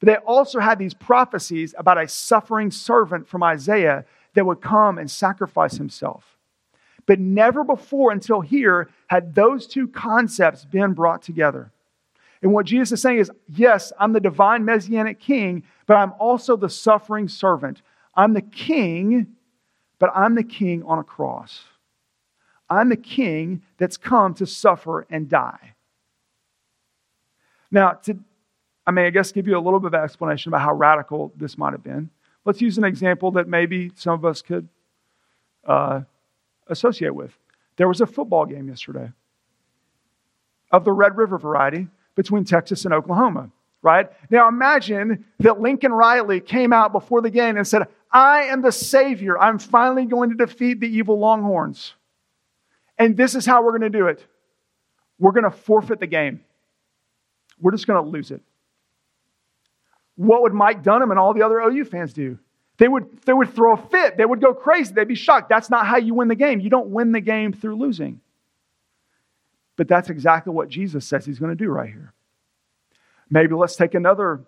But 0.00 0.06
they 0.06 0.16
also 0.16 0.60
had 0.60 0.78
these 0.78 0.94
prophecies 0.94 1.74
about 1.78 2.02
a 2.02 2.08
suffering 2.08 2.70
servant 2.70 3.26
from 3.28 3.42
Isaiah 3.42 4.04
that 4.34 4.44
would 4.44 4.60
come 4.60 4.98
and 4.98 5.10
sacrifice 5.10 5.76
himself. 5.76 6.36
But 7.06 7.20
never 7.20 7.64
before 7.64 8.10
until 8.10 8.40
here 8.40 8.88
had 9.06 9.34
those 9.34 9.66
two 9.66 9.88
concepts 9.88 10.64
been 10.64 10.92
brought 10.92 11.22
together. 11.22 11.70
And 12.42 12.52
what 12.52 12.66
Jesus 12.66 12.92
is 12.92 13.02
saying 13.02 13.18
is 13.18 13.30
yes, 13.48 13.92
I'm 13.98 14.12
the 14.12 14.20
divine 14.20 14.64
messianic 14.64 15.20
king, 15.20 15.64
but 15.86 15.94
I'm 15.94 16.12
also 16.18 16.56
the 16.56 16.68
suffering 16.68 17.28
servant. 17.28 17.82
I'm 18.14 18.32
the 18.32 18.42
king, 18.42 19.28
but 19.98 20.10
I'm 20.14 20.34
the 20.34 20.44
king 20.44 20.82
on 20.84 20.98
a 20.98 21.04
cross. 21.04 21.64
I'm 22.68 22.88
the 22.88 22.96
king 22.96 23.62
that's 23.78 23.96
come 23.96 24.34
to 24.34 24.46
suffer 24.46 25.06
and 25.10 25.28
die. 25.28 25.74
Now, 27.70 27.92
to, 27.92 28.18
I 28.86 28.90
may, 28.90 29.06
I 29.06 29.10
guess, 29.10 29.32
give 29.32 29.46
you 29.46 29.56
a 29.56 29.60
little 29.60 29.80
bit 29.80 29.94
of 29.94 30.02
explanation 30.02 30.50
about 30.50 30.62
how 30.62 30.72
radical 30.72 31.32
this 31.36 31.58
might 31.58 31.72
have 31.72 31.82
been. 31.82 32.10
Let's 32.44 32.60
use 32.60 32.78
an 32.78 32.84
example 32.84 33.32
that 33.32 33.48
maybe 33.48 33.92
some 33.96 34.14
of 34.14 34.24
us 34.24 34.42
could 34.42 34.68
uh, 35.64 36.02
associate 36.68 37.14
with. 37.14 37.36
There 37.76 37.88
was 37.88 38.00
a 38.00 38.06
football 38.06 38.46
game 38.46 38.68
yesterday 38.68 39.12
of 40.70 40.84
the 40.84 40.92
Red 40.92 41.16
River 41.16 41.38
variety 41.38 41.88
between 42.16 42.44
Texas 42.44 42.84
and 42.84 42.92
Oklahoma, 42.92 43.50
right? 43.82 44.08
Now 44.30 44.48
imagine 44.48 45.24
that 45.38 45.60
Lincoln 45.60 45.92
Riley 45.92 46.40
came 46.40 46.72
out 46.72 46.90
before 46.90 47.20
the 47.22 47.30
game 47.30 47.56
and 47.56 47.66
said, 47.66 47.86
I 48.10 48.44
am 48.44 48.62
the 48.62 48.72
Savior. 48.72 49.38
I'm 49.38 49.58
finally 49.60 50.06
going 50.06 50.30
to 50.30 50.36
defeat 50.36 50.80
the 50.80 50.88
evil 50.88 51.18
Longhorns. 51.20 51.94
And 52.98 53.16
this 53.16 53.34
is 53.34 53.46
how 53.46 53.62
we're 53.62 53.78
going 53.78 53.92
to 53.92 53.98
do 53.98 54.08
it 54.08 54.26
we're 55.18 55.32
going 55.32 55.44
to 55.44 55.50
forfeit 55.50 56.00
the 56.00 56.06
game, 56.06 56.40
we're 57.60 57.72
just 57.72 57.86
going 57.86 58.02
to 58.02 58.10
lose 58.10 58.30
it. 58.30 58.42
What 60.16 60.42
would 60.42 60.52
Mike 60.52 60.82
Dunham 60.82 61.10
and 61.10 61.20
all 61.20 61.34
the 61.34 61.42
other 61.42 61.58
OU 61.60 61.84
fans 61.86 62.12
do? 62.12 62.38
They 62.78 62.88
would, 62.88 63.22
they 63.22 63.32
would 63.32 63.54
throw 63.54 63.74
a 63.74 63.76
fit. 63.76 64.16
They 64.16 64.24
would 64.24 64.40
go 64.40 64.52
crazy. 64.52 64.92
They'd 64.92 65.08
be 65.08 65.14
shocked. 65.14 65.48
That's 65.48 65.70
not 65.70 65.86
how 65.86 65.96
you 65.96 66.14
win 66.14 66.28
the 66.28 66.34
game. 66.34 66.60
You 66.60 66.68
don't 66.68 66.88
win 66.88 67.12
the 67.12 67.20
game 67.20 67.52
through 67.52 67.76
losing. 67.76 68.20
But 69.76 69.88
that's 69.88 70.10
exactly 70.10 70.52
what 70.52 70.68
Jesus 70.68 71.06
says 71.06 71.26
he's 71.26 71.38
going 71.38 71.56
to 71.56 71.64
do 71.64 71.70
right 71.70 71.88
here. 71.88 72.12
Maybe 73.30 73.54
let's 73.54 73.76
take 73.76 73.94
another 73.94 74.44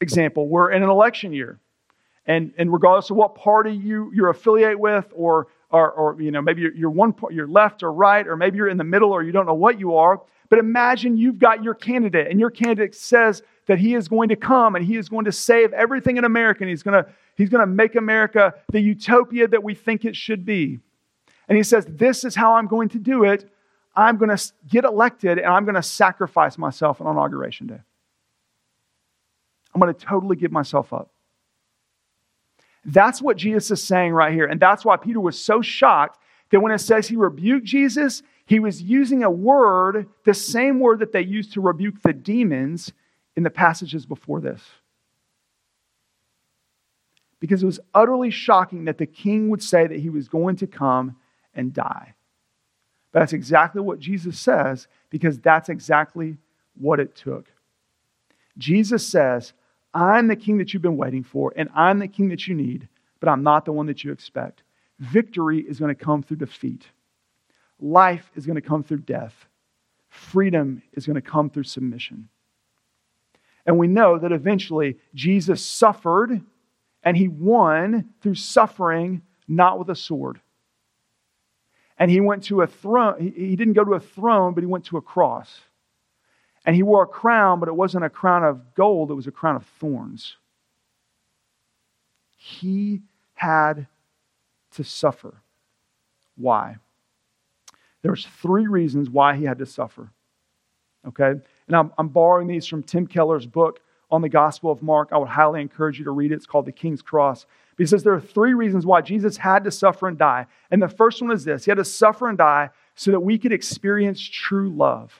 example. 0.00 0.48
We're 0.48 0.70
in 0.70 0.82
an 0.82 0.88
election 0.88 1.32
year. 1.32 1.60
And, 2.26 2.52
and 2.58 2.72
regardless 2.72 3.10
of 3.10 3.16
what 3.16 3.34
party 3.34 3.72
you, 3.72 4.10
you 4.14 4.28
affiliate 4.28 4.78
with, 4.78 5.06
or, 5.14 5.48
or, 5.70 5.90
or 5.90 6.20
you 6.20 6.30
know, 6.30 6.42
maybe 6.42 6.62
you're, 6.62 6.74
you're 6.74 6.90
one 6.90 7.14
you're 7.30 7.48
left 7.48 7.82
or 7.82 7.92
right, 7.92 8.26
or 8.26 8.36
maybe 8.36 8.58
you're 8.58 8.68
in 8.68 8.76
the 8.76 8.84
middle, 8.84 9.12
or 9.12 9.22
you 9.22 9.32
don't 9.32 9.46
know 9.46 9.54
what 9.54 9.80
you 9.80 9.96
are. 9.96 10.20
But 10.48 10.58
imagine 10.58 11.16
you've 11.16 11.38
got 11.38 11.64
your 11.64 11.74
candidate, 11.74 12.28
and 12.28 12.38
your 12.38 12.50
candidate 12.50 12.94
says 12.94 13.42
that 13.66 13.78
he 13.78 13.94
is 13.94 14.08
going 14.08 14.28
to 14.30 14.36
come 14.36 14.74
and 14.74 14.84
he 14.84 14.96
is 14.96 15.08
going 15.08 15.24
to 15.24 15.32
save 15.32 15.72
everything 15.72 16.16
in 16.16 16.24
America, 16.24 16.62
and 16.62 16.70
he's 16.70 16.82
going 16.82 17.02
to, 17.02 17.10
he's 17.36 17.48
going 17.48 17.60
to 17.60 17.72
make 17.72 17.94
America 17.94 18.54
the 18.72 18.80
utopia 18.80 19.48
that 19.48 19.62
we 19.62 19.74
think 19.74 20.04
it 20.04 20.16
should 20.16 20.44
be. 20.44 20.80
And 21.48 21.56
he 21.56 21.62
says, 21.62 21.86
This 21.88 22.24
is 22.24 22.34
how 22.34 22.54
I'm 22.54 22.66
going 22.66 22.90
to 22.90 22.98
do 22.98 23.24
it. 23.24 23.50
I'm 23.94 24.16
going 24.16 24.36
to 24.36 24.52
get 24.68 24.84
elected, 24.84 25.38
and 25.38 25.48
I'm 25.48 25.64
going 25.64 25.74
to 25.74 25.82
sacrifice 25.82 26.56
myself 26.56 27.00
on 27.00 27.08
Inauguration 27.08 27.66
Day. 27.66 27.80
I'm 29.74 29.80
going 29.80 29.92
to 29.92 30.00
totally 30.06 30.36
give 30.36 30.52
myself 30.52 30.92
up. 30.92 31.10
That's 32.84 33.20
what 33.20 33.36
Jesus 33.36 33.70
is 33.70 33.82
saying 33.82 34.12
right 34.12 34.32
here. 34.32 34.46
And 34.46 34.58
that's 34.58 34.84
why 34.84 34.96
Peter 34.96 35.20
was 35.20 35.38
so 35.38 35.60
shocked 35.60 36.18
that 36.50 36.60
when 36.60 36.72
it 36.72 36.78
says 36.78 37.08
he 37.08 37.16
rebuked 37.16 37.66
Jesus, 37.66 38.22
he 38.46 38.58
was 38.58 38.82
using 38.82 39.22
a 39.22 39.30
word, 39.30 40.08
the 40.24 40.34
same 40.34 40.80
word 40.80 41.00
that 41.00 41.12
they 41.12 41.22
used 41.22 41.52
to 41.52 41.60
rebuke 41.60 42.02
the 42.02 42.12
demons 42.12 42.92
in 43.36 43.42
the 43.42 43.50
passages 43.50 44.06
before 44.06 44.40
this. 44.40 44.62
Because 47.38 47.62
it 47.62 47.66
was 47.66 47.80
utterly 47.94 48.30
shocking 48.30 48.86
that 48.86 48.98
the 48.98 49.06
king 49.06 49.50
would 49.50 49.62
say 49.62 49.86
that 49.86 50.00
he 50.00 50.10
was 50.10 50.28
going 50.28 50.56
to 50.56 50.66
come 50.66 51.16
and 51.54 51.72
die. 51.72 52.14
That's 53.12 53.32
exactly 53.32 53.80
what 53.80 53.98
Jesus 53.98 54.38
says, 54.38 54.86
because 55.10 55.38
that's 55.38 55.68
exactly 55.68 56.36
what 56.74 57.00
it 57.00 57.14
took. 57.14 57.46
Jesus 58.58 59.06
says, 59.06 59.52
I'm 59.92 60.28
the 60.28 60.36
king 60.36 60.58
that 60.58 60.72
you've 60.72 60.82
been 60.82 60.96
waiting 60.96 61.24
for, 61.24 61.52
and 61.56 61.68
I'm 61.74 61.98
the 61.98 62.08
king 62.08 62.28
that 62.28 62.46
you 62.46 62.54
need, 62.54 62.88
but 63.18 63.28
I'm 63.28 63.42
not 63.42 63.64
the 63.64 63.72
one 63.72 63.86
that 63.86 64.04
you 64.04 64.12
expect. 64.12 64.62
Victory 64.98 65.60
is 65.60 65.78
going 65.78 65.94
to 65.94 66.04
come 66.04 66.22
through 66.22 66.36
defeat, 66.36 66.86
life 67.80 68.30
is 68.36 68.46
going 68.46 68.60
to 68.60 68.68
come 68.68 68.84
through 68.84 69.00
death, 69.00 69.34
freedom 70.08 70.82
is 70.92 71.06
going 71.06 71.16
to 71.16 71.20
come 71.20 71.50
through 71.50 71.64
submission. 71.64 72.28
And 73.66 73.78
we 73.78 73.88
know 73.88 74.18
that 74.18 74.32
eventually 74.32 74.98
Jesus 75.14 75.64
suffered 75.64 76.40
and 77.02 77.16
he 77.16 77.28
won 77.28 78.10
through 78.20 78.34
suffering, 78.34 79.22
not 79.48 79.78
with 79.78 79.90
a 79.90 79.94
sword. 79.94 80.40
And 82.00 82.10
he 82.10 82.20
went 82.20 82.44
to 82.44 82.62
a 82.62 82.66
throne, 82.66 83.20
he 83.20 83.54
didn't 83.54 83.74
go 83.74 83.84
to 83.84 83.92
a 83.92 84.00
throne, 84.00 84.54
but 84.54 84.62
he 84.62 84.66
went 84.66 84.86
to 84.86 84.96
a 84.96 85.02
cross. 85.02 85.60
And 86.64 86.74
he 86.74 86.82
wore 86.82 87.02
a 87.02 87.06
crown, 87.06 87.60
but 87.60 87.68
it 87.68 87.76
wasn't 87.76 88.04
a 88.04 88.10
crown 88.10 88.42
of 88.42 88.74
gold, 88.74 89.10
it 89.10 89.14
was 89.14 89.26
a 89.26 89.30
crown 89.30 89.54
of 89.54 89.66
thorns. 89.78 90.36
He 92.38 93.02
had 93.34 93.86
to 94.72 94.82
suffer. 94.82 95.42
Why? 96.36 96.76
There's 98.00 98.26
three 98.40 98.66
reasons 98.66 99.10
why 99.10 99.36
he 99.36 99.44
had 99.44 99.58
to 99.58 99.66
suffer. 99.66 100.10
Okay? 101.06 101.32
And 101.66 101.76
I'm, 101.76 101.92
I'm 101.98 102.08
borrowing 102.08 102.48
these 102.48 102.66
from 102.66 102.82
Tim 102.82 103.06
Keller's 103.06 103.46
book 103.46 103.80
on 104.10 104.22
the 104.22 104.28
Gospel 104.30 104.70
of 104.70 104.82
Mark. 104.82 105.10
I 105.12 105.18
would 105.18 105.28
highly 105.28 105.60
encourage 105.60 105.98
you 105.98 106.06
to 106.06 106.10
read 106.12 106.32
it. 106.32 106.36
It's 106.36 106.46
called 106.46 106.64
The 106.64 106.72
King's 106.72 107.02
Cross. 107.02 107.44
He 107.80 107.86
says 107.86 108.02
there 108.02 108.12
are 108.12 108.20
three 108.20 108.52
reasons 108.52 108.84
why 108.84 109.00
Jesus 109.00 109.38
had 109.38 109.64
to 109.64 109.70
suffer 109.70 110.06
and 110.06 110.18
die. 110.18 110.44
And 110.70 110.82
the 110.82 110.88
first 110.88 111.22
one 111.22 111.30
is 111.30 111.44
this 111.44 111.64
He 111.64 111.70
had 111.70 111.78
to 111.78 111.84
suffer 111.84 112.28
and 112.28 112.36
die 112.36 112.68
so 112.94 113.10
that 113.10 113.20
we 113.20 113.38
could 113.38 113.52
experience 113.52 114.20
true 114.20 114.68
love. 114.68 115.18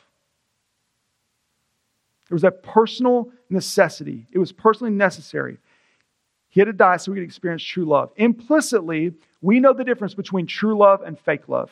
There 2.28 2.34
was 2.34 2.44
a 2.44 2.50
personal 2.50 3.30
necessity, 3.48 4.26
it 4.30 4.38
was 4.38 4.52
personally 4.52 4.92
necessary. 4.92 5.56
He 6.50 6.60
had 6.60 6.66
to 6.66 6.74
die 6.74 6.98
so 6.98 7.12
we 7.12 7.16
could 7.16 7.24
experience 7.24 7.62
true 7.62 7.86
love. 7.86 8.12
Implicitly, 8.16 9.14
we 9.40 9.58
know 9.58 9.72
the 9.72 9.84
difference 9.84 10.12
between 10.12 10.46
true 10.46 10.76
love 10.76 11.00
and 11.00 11.18
fake 11.18 11.48
love. 11.48 11.70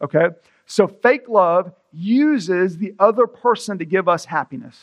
Okay? 0.00 0.28
So, 0.66 0.86
fake 0.86 1.28
love 1.28 1.72
uses 1.90 2.78
the 2.78 2.94
other 3.00 3.26
person 3.26 3.78
to 3.78 3.84
give 3.84 4.08
us 4.08 4.26
happiness. 4.26 4.78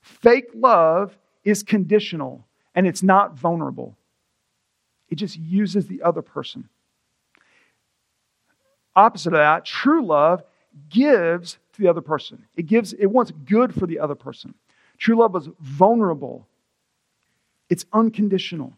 Fake 0.00 0.50
love 0.54 1.18
is 1.42 1.64
conditional 1.64 2.46
and 2.74 2.86
it's 2.86 3.02
not 3.02 3.34
vulnerable, 3.34 3.96
it 5.08 5.16
just 5.16 5.36
uses 5.36 5.86
the 5.86 6.02
other 6.02 6.22
person. 6.22 6.68
Opposite 8.94 9.32
of 9.32 9.38
that, 9.38 9.64
true 9.64 10.04
love 10.04 10.42
gives 10.88 11.58
to 11.72 11.82
the 11.82 11.88
other 11.88 12.00
person. 12.00 12.44
It 12.56 12.66
gives, 12.66 12.92
it 12.92 13.06
wants 13.06 13.32
good 13.44 13.74
for 13.74 13.86
the 13.86 13.98
other 13.98 14.14
person. 14.14 14.54
True 14.98 15.16
love 15.16 15.34
is 15.36 15.48
vulnerable. 15.60 16.46
It's 17.68 17.86
unconditional. 17.92 18.76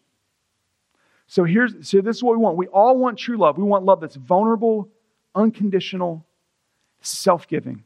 So 1.26 1.44
here's 1.44 1.88
so 1.88 2.00
this 2.02 2.16
is 2.16 2.22
what 2.22 2.36
we 2.36 2.42
want. 2.42 2.56
We 2.58 2.66
all 2.66 2.98
want 2.98 3.18
true 3.18 3.38
love. 3.38 3.56
We 3.56 3.64
want 3.64 3.84
love 3.84 4.00
that's 4.00 4.16
vulnerable, 4.16 4.88
unconditional, 5.34 6.26
self-giving. 7.00 7.84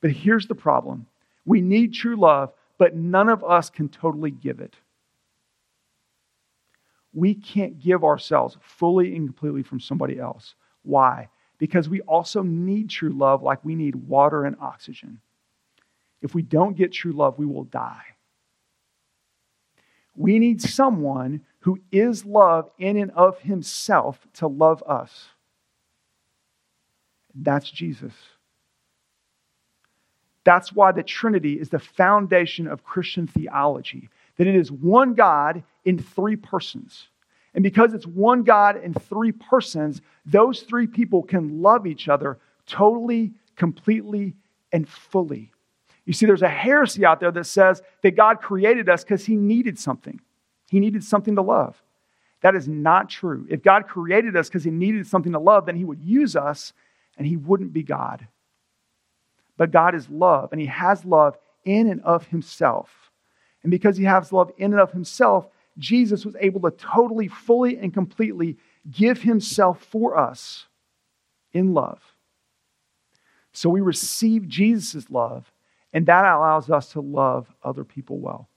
But 0.00 0.10
here's 0.10 0.48
the 0.48 0.54
problem. 0.54 1.06
We 1.46 1.60
need 1.60 1.94
true 1.94 2.16
love, 2.16 2.52
but 2.76 2.96
none 2.96 3.28
of 3.28 3.44
us 3.44 3.70
can 3.70 3.88
totally 3.88 4.32
give 4.32 4.60
it. 4.60 4.74
We 7.14 7.34
can't 7.34 7.78
give 7.78 8.04
ourselves 8.04 8.58
fully 8.60 9.16
and 9.16 9.28
completely 9.28 9.62
from 9.62 9.80
somebody 9.80 10.18
else. 10.18 10.54
Why? 10.82 11.28
because 11.58 11.88
we 11.88 12.00
also 12.02 12.42
need 12.42 12.90
true 12.90 13.10
love 13.10 13.42
like 13.42 13.64
we 13.64 13.74
need 13.74 13.94
water 13.94 14.44
and 14.44 14.56
oxygen. 14.60 15.20
If 16.20 16.34
we 16.34 16.42
don't 16.42 16.76
get 16.76 16.92
true 16.92 17.12
love, 17.12 17.38
we 17.38 17.46
will 17.46 17.64
die. 17.64 18.02
We 20.16 20.38
need 20.38 20.62
someone 20.62 21.42
who 21.60 21.80
is 21.90 22.24
love 22.24 22.70
in 22.78 22.96
and 22.96 23.10
of 23.12 23.40
himself 23.40 24.26
to 24.34 24.46
love 24.46 24.82
us. 24.86 25.28
That's 27.34 27.70
Jesus. 27.70 28.12
That's 30.44 30.72
why 30.72 30.92
the 30.92 31.02
Trinity 31.02 31.54
is 31.54 31.70
the 31.70 31.78
foundation 31.78 32.66
of 32.66 32.84
Christian 32.84 33.26
theology. 33.26 34.08
That 34.36 34.46
it 34.46 34.54
is 34.54 34.70
one 34.70 35.14
God 35.14 35.62
in 35.84 35.98
three 35.98 36.36
persons. 36.36 37.08
And 37.54 37.62
because 37.62 37.94
it's 37.94 38.06
one 38.06 38.42
God 38.42 38.82
in 38.82 38.94
three 38.94 39.32
persons, 39.32 40.00
those 40.26 40.62
three 40.62 40.86
people 40.86 41.22
can 41.22 41.62
love 41.62 41.86
each 41.86 42.08
other 42.08 42.38
totally, 42.66 43.32
completely, 43.56 44.34
and 44.72 44.88
fully. 44.88 45.52
You 46.04 46.12
see, 46.12 46.26
there's 46.26 46.42
a 46.42 46.48
heresy 46.48 47.04
out 47.04 47.20
there 47.20 47.30
that 47.30 47.44
says 47.44 47.82
that 48.02 48.16
God 48.16 48.40
created 48.40 48.88
us 48.88 49.04
because 49.04 49.24
he 49.24 49.36
needed 49.36 49.78
something. 49.78 50.20
He 50.68 50.80
needed 50.80 51.04
something 51.04 51.36
to 51.36 51.42
love. 51.42 51.80
That 52.40 52.54
is 52.54 52.68
not 52.68 53.08
true. 53.08 53.46
If 53.48 53.62
God 53.62 53.86
created 53.88 54.36
us 54.36 54.48
because 54.48 54.64
he 54.64 54.70
needed 54.70 55.06
something 55.06 55.32
to 55.32 55.38
love, 55.38 55.66
then 55.66 55.76
he 55.76 55.84
would 55.84 56.00
use 56.00 56.36
us 56.36 56.72
and 57.16 57.26
he 57.26 57.36
wouldn't 57.36 57.72
be 57.72 57.82
God. 57.82 58.26
But 59.56 59.70
God 59.70 59.94
is 59.94 60.10
love, 60.10 60.50
and 60.50 60.60
he 60.60 60.66
has 60.66 61.04
love 61.04 61.38
in 61.64 61.88
and 61.88 62.02
of 62.02 62.26
himself. 62.26 63.12
And 63.62 63.70
because 63.70 63.96
he 63.96 64.04
has 64.04 64.32
love 64.32 64.50
in 64.58 64.72
and 64.72 64.80
of 64.80 64.90
himself, 64.90 65.48
Jesus 65.78 66.24
was 66.24 66.36
able 66.40 66.60
to 66.62 66.70
totally, 66.70 67.28
fully, 67.28 67.78
and 67.78 67.92
completely 67.92 68.56
give 68.90 69.22
himself 69.22 69.82
for 69.82 70.16
us 70.16 70.66
in 71.52 71.74
love. 71.74 72.00
So 73.52 73.68
we 73.70 73.80
receive 73.80 74.48
Jesus' 74.48 75.10
love, 75.10 75.50
and 75.92 76.06
that 76.06 76.24
allows 76.24 76.70
us 76.70 76.90
to 76.92 77.00
love 77.00 77.46
other 77.62 77.84
people 77.84 78.18
well. 78.18 78.48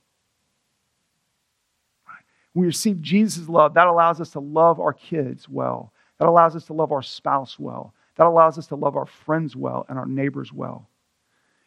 When 2.53 2.61
we 2.61 2.67
receive 2.67 3.01
Jesus' 3.01 3.47
love, 3.47 3.75
that 3.75 3.87
allows 3.87 4.19
us 4.19 4.31
to 4.31 4.39
love 4.39 4.79
our 4.79 4.93
kids 4.93 5.47
well. 5.47 5.93
That 6.17 6.27
allows 6.27 6.55
us 6.55 6.65
to 6.65 6.73
love 6.73 6.91
our 6.91 7.03
spouse 7.03 7.59
well. 7.59 7.93
That 8.15 8.25
allows 8.25 8.57
us 8.57 8.65
to 8.67 8.75
love 8.75 8.95
our 8.95 9.05
friends 9.05 9.55
well 9.55 9.85
and 9.87 9.99
our 9.99 10.07
neighbors 10.07 10.51
well. 10.51 10.89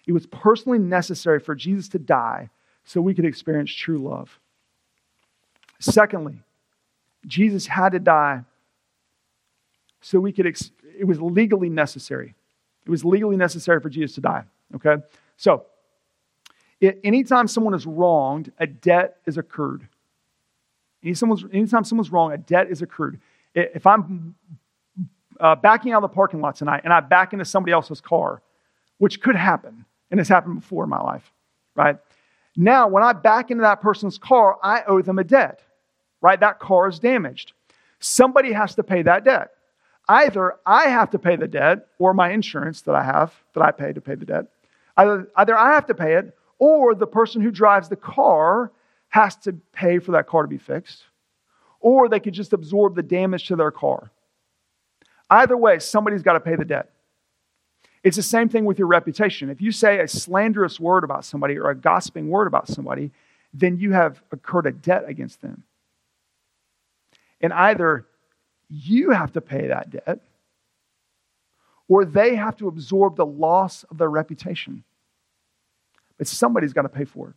It 0.06 0.12
was 0.12 0.26
personally 0.26 0.80
necessary 0.80 1.38
for 1.38 1.54
Jesus 1.54 1.88
to 1.90 2.00
die 2.00 2.50
so 2.84 3.00
we 3.00 3.14
could 3.14 3.24
experience 3.24 3.72
true 3.72 3.98
love. 3.98 4.40
Secondly, 5.80 6.40
Jesus 7.26 7.66
had 7.66 7.92
to 7.92 7.98
die 7.98 8.44
so 10.00 10.20
we 10.20 10.32
could, 10.32 10.46
ex- 10.46 10.70
it 10.98 11.04
was 11.04 11.20
legally 11.20 11.68
necessary. 11.68 12.34
It 12.86 12.90
was 12.90 13.04
legally 13.04 13.36
necessary 13.36 13.80
for 13.80 13.88
Jesus 13.88 14.14
to 14.14 14.20
die. 14.20 14.44
Okay? 14.76 15.02
So, 15.36 15.64
it, 16.80 17.00
anytime 17.04 17.48
someone 17.48 17.74
is 17.74 17.86
wronged, 17.86 18.52
a 18.58 18.66
debt 18.66 19.16
is 19.26 19.36
accrued. 19.36 19.86
Anytime 21.02 21.84
someone's 21.84 22.12
wrong, 22.12 22.32
a 22.32 22.38
debt 22.38 22.70
is 22.70 22.82
accrued. 22.82 23.20
If 23.54 23.86
I'm 23.86 24.34
uh, 25.38 25.56
backing 25.56 25.92
out 25.92 26.02
of 26.02 26.10
the 26.10 26.14
parking 26.14 26.40
lot 26.40 26.56
tonight 26.56 26.82
and 26.84 26.92
I 26.92 27.00
back 27.00 27.32
into 27.32 27.44
somebody 27.44 27.72
else's 27.72 28.00
car, 28.00 28.42
which 28.98 29.20
could 29.20 29.36
happen, 29.36 29.84
and 30.10 30.20
it's 30.20 30.28
happened 30.28 30.60
before 30.60 30.84
in 30.84 30.90
my 30.90 31.00
life, 31.00 31.32
right? 31.74 31.96
Now, 32.56 32.88
when 32.88 33.02
I 33.02 33.12
back 33.12 33.50
into 33.50 33.62
that 33.62 33.80
person's 33.80 34.18
car, 34.18 34.58
I 34.62 34.82
owe 34.86 35.00
them 35.00 35.18
a 35.18 35.24
debt, 35.24 35.62
right? 36.20 36.38
That 36.38 36.58
car 36.58 36.88
is 36.88 36.98
damaged. 36.98 37.52
Somebody 37.98 38.52
has 38.52 38.74
to 38.76 38.82
pay 38.82 39.02
that 39.02 39.24
debt. 39.24 39.50
Either 40.08 40.56
I 40.66 40.88
have 40.88 41.10
to 41.10 41.18
pay 41.18 41.36
the 41.36 41.46
debt 41.46 41.86
or 41.98 42.14
my 42.14 42.30
insurance 42.30 42.82
that 42.82 42.94
I 42.94 43.04
have, 43.04 43.32
that 43.54 43.62
I 43.62 43.70
pay 43.70 43.92
to 43.92 44.00
pay 44.00 44.16
the 44.16 44.24
debt. 44.24 44.46
Either, 44.96 45.28
either 45.36 45.56
I 45.56 45.74
have 45.74 45.86
to 45.86 45.94
pay 45.94 46.14
it 46.14 46.36
or 46.58 46.94
the 46.94 47.06
person 47.06 47.40
who 47.42 47.50
drives 47.50 47.88
the 47.88 47.96
car 47.96 48.72
has 49.08 49.36
to 49.36 49.52
pay 49.72 49.98
for 49.98 50.12
that 50.12 50.26
car 50.26 50.42
to 50.42 50.48
be 50.48 50.58
fixed, 50.58 51.04
or 51.80 52.08
they 52.08 52.20
could 52.20 52.34
just 52.34 52.52
absorb 52.52 52.94
the 52.94 53.02
damage 53.02 53.46
to 53.48 53.56
their 53.56 53.70
car. 53.70 54.10
Either 55.28 55.56
way, 55.56 55.78
somebody's 55.78 56.22
got 56.22 56.34
to 56.34 56.40
pay 56.40 56.56
the 56.56 56.64
debt. 56.64 56.90
It's 58.02 58.16
the 58.16 58.22
same 58.22 58.48
thing 58.48 58.64
with 58.64 58.78
your 58.78 58.88
reputation. 58.88 59.50
If 59.50 59.60
you 59.60 59.72
say 59.72 60.00
a 60.00 60.08
slanderous 60.08 60.80
word 60.80 61.04
about 61.04 61.24
somebody 61.24 61.58
or 61.58 61.70
a 61.70 61.74
gossiping 61.74 62.28
word 62.28 62.46
about 62.46 62.66
somebody, 62.66 63.10
then 63.52 63.78
you 63.78 63.92
have 63.92 64.22
incurred 64.32 64.66
a 64.66 64.72
debt 64.72 65.04
against 65.06 65.42
them. 65.42 65.64
And 67.40 67.52
either 67.52 68.06
you 68.68 69.10
have 69.10 69.32
to 69.32 69.40
pay 69.40 69.68
that 69.68 69.90
debt 69.90 70.20
or 71.88 72.04
they 72.04 72.36
have 72.36 72.56
to 72.56 72.68
absorb 72.68 73.16
the 73.16 73.26
loss 73.26 73.82
of 73.84 73.98
their 73.98 74.08
reputation. 74.08 74.84
But 76.18 76.28
somebody's 76.28 76.72
got 76.72 76.82
to 76.82 76.88
pay 76.88 77.04
for 77.04 77.30
it. 77.30 77.34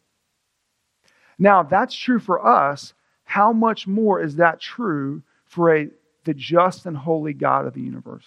Now, 1.39 1.61
if 1.61 1.69
that's 1.69 1.95
true 1.95 2.19
for 2.19 2.45
us, 2.45 2.93
how 3.23 3.51
much 3.51 3.87
more 3.87 4.21
is 4.21 4.35
that 4.35 4.59
true 4.59 5.23
for 5.45 5.75
a, 5.75 5.89
the 6.25 6.33
just 6.35 6.85
and 6.85 6.95
holy 6.95 7.33
God 7.33 7.65
of 7.65 7.73
the 7.73 7.81
universe? 7.81 8.25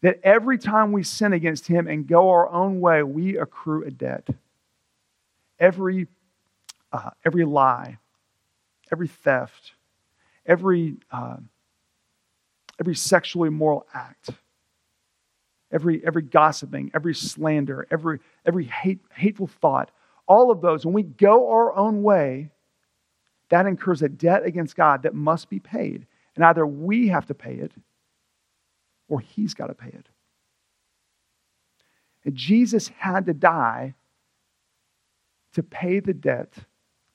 That 0.00 0.20
every 0.22 0.56
time 0.56 0.92
we 0.92 1.02
sin 1.02 1.32
against 1.34 1.66
Him 1.66 1.86
and 1.86 2.06
go 2.06 2.30
our 2.30 2.48
own 2.48 2.80
way, 2.80 3.02
we 3.02 3.36
accrue 3.36 3.84
a 3.84 3.90
debt. 3.90 4.28
Every, 5.58 6.06
uh, 6.92 7.10
every 7.24 7.44
lie, 7.44 7.98
every 8.90 9.08
theft, 9.08 9.72
every, 10.46 10.96
uh, 11.10 11.36
every 12.80 12.94
sexually 12.94 13.48
immoral 13.48 13.86
act, 13.92 14.30
every, 15.72 16.04
every 16.04 16.22
gossiping, 16.22 16.90
every 16.94 17.14
slander, 17.14 17.86
every, 17.90 18.20
every 18.44 18.64
hate, 18.64 19.00
hateful 19.12 19.46
thought, 19.46 19.90
all 20.26 20.50
of 20.50 20.60
those, 20.60 20.86
when 20.86 20.94
we 20.94 21.02
go 21.02 21.50
our 21.50 21.74
own 21.76 22.02
way, 22.02 22.50
that 23.50 23.66
incurs 23.66 24.02
a 24.02 24.08
debt 24.08 24.44
against 24.44 24.74
God 24.74 25.02
that 25.02 25.14
must 25.14 25.50
be 25.50 25.58
paid. 25.58 26.06
And 26.34 26.44
either 26.44 26.66
we 26.66 27.08
have 27.08 27.26
to 27.26 27.34
pay 27.34 27.54
it 27.54 27.72
or 29.08 29.20
He's 29.20 29.54
got 29.54 29.66
to 29.66 29.74
pay 29.74 29.90
it. 29.90 30.08
And 32.24 32.34
Jesus 32.34 32.88
had 32.88 33.26
to 33.26 33.34
die 33.34 33.94
to 35.52 35.62
pay 35.62 36.00
the 36.00 36.14
debt 36.14 36.52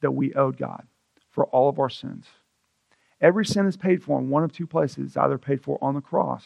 that 0.02 0.12
we 0.12 0.34
owed 0.34 0.58
God 0.58 0.86
for 1.32 1.46
all 1.48 1.68
of 1.68 1.80
our 1.80 1.90
sins. 1.90 2.26
Every 3.22 3.46
sin 3.46 3.66
is 3.66 3.76
paid 3.76 4.02
for 4.02 4.20
in 4.20 4.30
one 4.30 4.44
of 4.44 4.54
two 4.54 4.68
places. 4.68 5.08
It's 5.08 5.18
either 5.18 5.38
paid 5.38 5.62
for 5.62 5.78
on 5.82 5.96
the 5.96 6.02
cross 6.02 6.46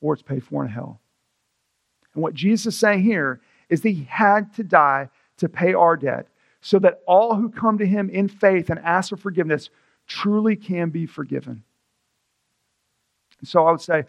or 0.00 0.12
it's 0.14 0.22
paid 0.22 0.42
for 0.42 0.64
in 0.64 0.70
hell. 0.70 1.00
And 2.14 2.22
what 2.22 2.34
Jesus 2.34 2.74
is 2.74 2.80
saying 2.80 3.02
here 3.02 3.40
is 3.68 3.82
that 3.82 3.90
he 3.90 4.04
had 4.04 4.52
to 4.54 4.64
die 4.64 5.08
to 5.38 5.48
pay 5.48 5.74
our 5.74 5.96
debt 5.96 6.26
so 6.60 6.78
that 6.80 7.00
all 7.06 7.36
who 7.36 7.48
come 7.48 7.78
to 7.78 7.86
him 7.86 8.10
in 8.10 8.28
faith 8.28 8.70
and 8.70 8.78
ask 8.80 9.10
for 9.10 9.16
forgiveness 9.16 9.70
truly 10.06 10.56
can 10.56 10.90
be 10.90 11.06
forgiven. 11.06 11.62
And 13.40 13.48
so 13.48 13.66
I 13.66 13.70
would 13.70 13.80
say, 13.80 14.04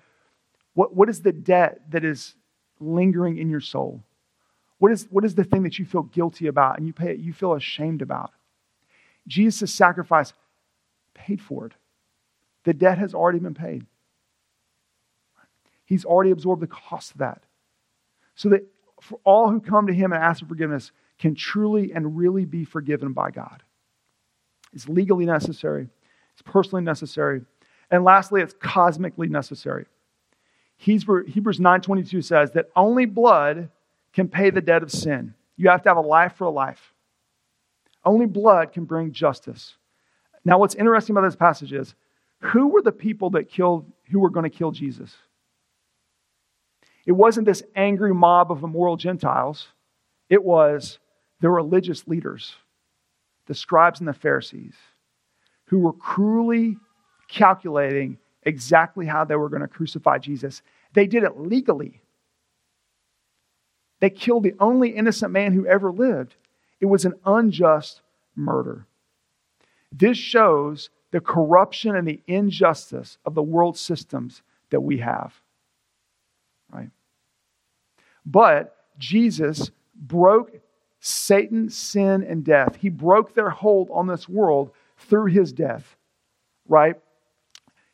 what, 0.74 0.96
what 0.96 1.10
is 1.10 1.22
the 1.22 1.32
debt 1.32 1.82
that 1.92 2.04
is 2.04 2.36
lingering 2.80 3.38
in 3.38 3.50
your 3.50 3.62
soul? 3.62 4.04
What 4.80 4.92
is, 4.92 5.08
what 5.10 5.24
is 5.24 5.36
the 5.36 5.44
thing 5.44 5.64
that 5.64 5.80
you 5.80 5.86
feel 5.86 6.04
guilty 6.04 6.48
about 6.48 6.78
and 6.78 6.86
you, 6.86 6.94
pay, 6.94 7.16
you 7.16 7.34
feel 7.34 7.54
ashamed 7.54 8.02
about? 8.02 8.32
Jesus' 9.28 9.74
sacrifice 9.74 10.34
paid 11.14 11.42
for 11.42 11.68
it. 11.68 11.74
The 12.64 12.74
debt 12.74 12.98
has 12.98 13.14
already 13.14 13.40
been 13.40 13.54
paid. 13.54 13.86
He's 15.86 16.06
already 16.06 16.32
absorbed 16.32 16.62
the 16.62 16.68
cost 16.68 17.12
of 17.12 17.18
that. 17.18 17.44
So 18.36 18.50
that 18.50 18.64
for 19.02 19.20
all 19.26 19.50
who 19.50 19.60
come 19.60 19.88
to 19.88 19.94
him 19.94 20.14
and 20.14 20.24
ask 20.24 20.40
for 20.40 20.48
forgiveness, 20.48 20.92
can 21.20 21.36
truly 21.36 21.94
and 21.94 22.18
really 22.18 22.46
be 22.46 22.64
forgiven 22.64 23.14
by 23.14 23.32
God. 23.32 23.64
It's 24.74 24.90
legally 24.90 25.26
necessary, 25.26 25.90
it's 26.32 26.42
personally 26.42 26.84
necessary, 26.84 27.42
and 27.92 28.04
lastly, 28.04 28.42
it's 28.42 28.56
cosmically 28.60 29.28
necessary. 29.28 29.86
Hebrews 30.78 31.60
9:22 31.60 32.24
says 32.24 32.52
that 32.52 32.70
only 32.76 33.06
blood 33.06 33.70
can 34.14 34.28
pay 34.28 34.50
the 34.50 34.62
debt 34.62 34.84
of 34.84 34.92
sin. 34.92 35.36
You 35.58 35.70
have 35.70 35.84
to 35.84 35.90
have 35.90 35.98
a 35.98 36.02
life 36.02 36.34
for 36.34 36.46
a 36.46 36.50
life. 36.50 36.94
Only 38.04 38.26
blood 38.26 38.72
can 38.72 38.86
bring 38.86 39.12
justice. 39.12 39.76
Now, 40.44 40.58
what's 40.58 40.76
interesting 40.76 41.14
about 41.16 41.28
this 41.28 41.36
passage 41.36 41.72
is 41.72 41.94
who 42.44 42.68
were 42.68 42.82
the 42.82 42.92
people 42.92 43.32
that 43.32 43.50
killed, 43.50 43.90
who 44.12 44.20
were 44.20 44.30
going 44.30 44.50
to 44.50 44.56
kill 44.56 44.72
Jesus? 44.72 45.16
It 47.06 47.14
wasn't 47.14 47.46
this 47.46 47.64
angry 47.76 48.14
mob 48.14 48.52
of 48.52 48.64
immoral 48.64 48.98
Gentiles. 48.98 49.68
It 50.30 50.44
was 50.44 51.00
the 51.40 51.50
religious 51.50 52.08
leaders, 52.08 52.56
the 53.48 53.56
scribes 53.56 54.00
and 54.00 54.08
the 54.08 54.14
Pharisees, 54.14 54.76
who 55.66 55.80
were 55.80 55.94
cruelly 55.94 56.78
calculating 57.30 58.18
exactly 58.44 59.06
how 59.06 59.24
they 59.24 59.36
were 59.36 59.50
going 59.50 59.62
to 59.62 59.68
crucify 59.68 60.18
Jesus. 60.18 60.62
They 60.94 61.08
did 61.08 61.24
it 61.24 61.40
legally. 61.40 62.02
They 64.00 64.10
killed 64.10 64.44
the 64.44 64.56
only 64.60 64.90
innocent 64.90 65.32
man 65.32 65.54
who 65.54 65.66
ever 65.66 65.92
lived. 65.92 66.36
It 66.82 66.88
was 66.88 67.06
an 67.06 67.14
unjust 67.26 68.02
murder. 68.36 68.86
This 69.92 70.18
shows 70.18 70.90
the 71.14 71.22
corruption 71.22 71.96
and 71.96 72.08
the 72.08 72.20
injustice 72.26 73.20
of 73.24 73.36
the 73.36 73.44
world 73.44 73.78
systems 73.78 74.42
that 74.72 74.82
we 74.82 74.98
have. 74.98 75.32
Right? 76.72 76.90
But 78.26 78.76
Jesus 78.98 79.70
broke 79.96 80.52
Satan, 81.00 81.70
sin, 81.70 82.24
and 82.24 82.44
death. 82.44 82.78
He 82.78 82.90
broke 82.90 83.36
their 83.36 83.52
hold 83.52 83.90
on 83.92 84.08
this 84.08 84.28
world 84.28 84.72
through 84.98 85.26
his 85.26 85.54
death, 85.54 85.96
right? 86.68 86.96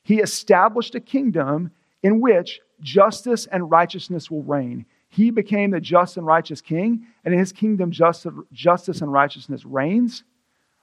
He 0.04 0.22
established 0.22 0.96
a 0.96 1.02
kingdom 1.02 1.72
in 2.02 2.22
which 2.22 2.62
justice 2.80 3.48
and 3.48 3.70
righteousness 3.70 4.32
will 4.32 4.44
reign. 4.44 4.86
He 5.10 5.30
became 5.30 5.72
the 5.72 5.82
just 5.82 6.16
and 6.16 6.26
righteous 6.26 6.62
king, 6.62 7.06
and 7.26 7.34
in 7.34 7.40
his 7.40 7.52
kingdom, 7.52 7.92
justice 7.92 9.02
and 9.02 9.12
righteousness 9.12 9.66
reigns, 9.66 10.24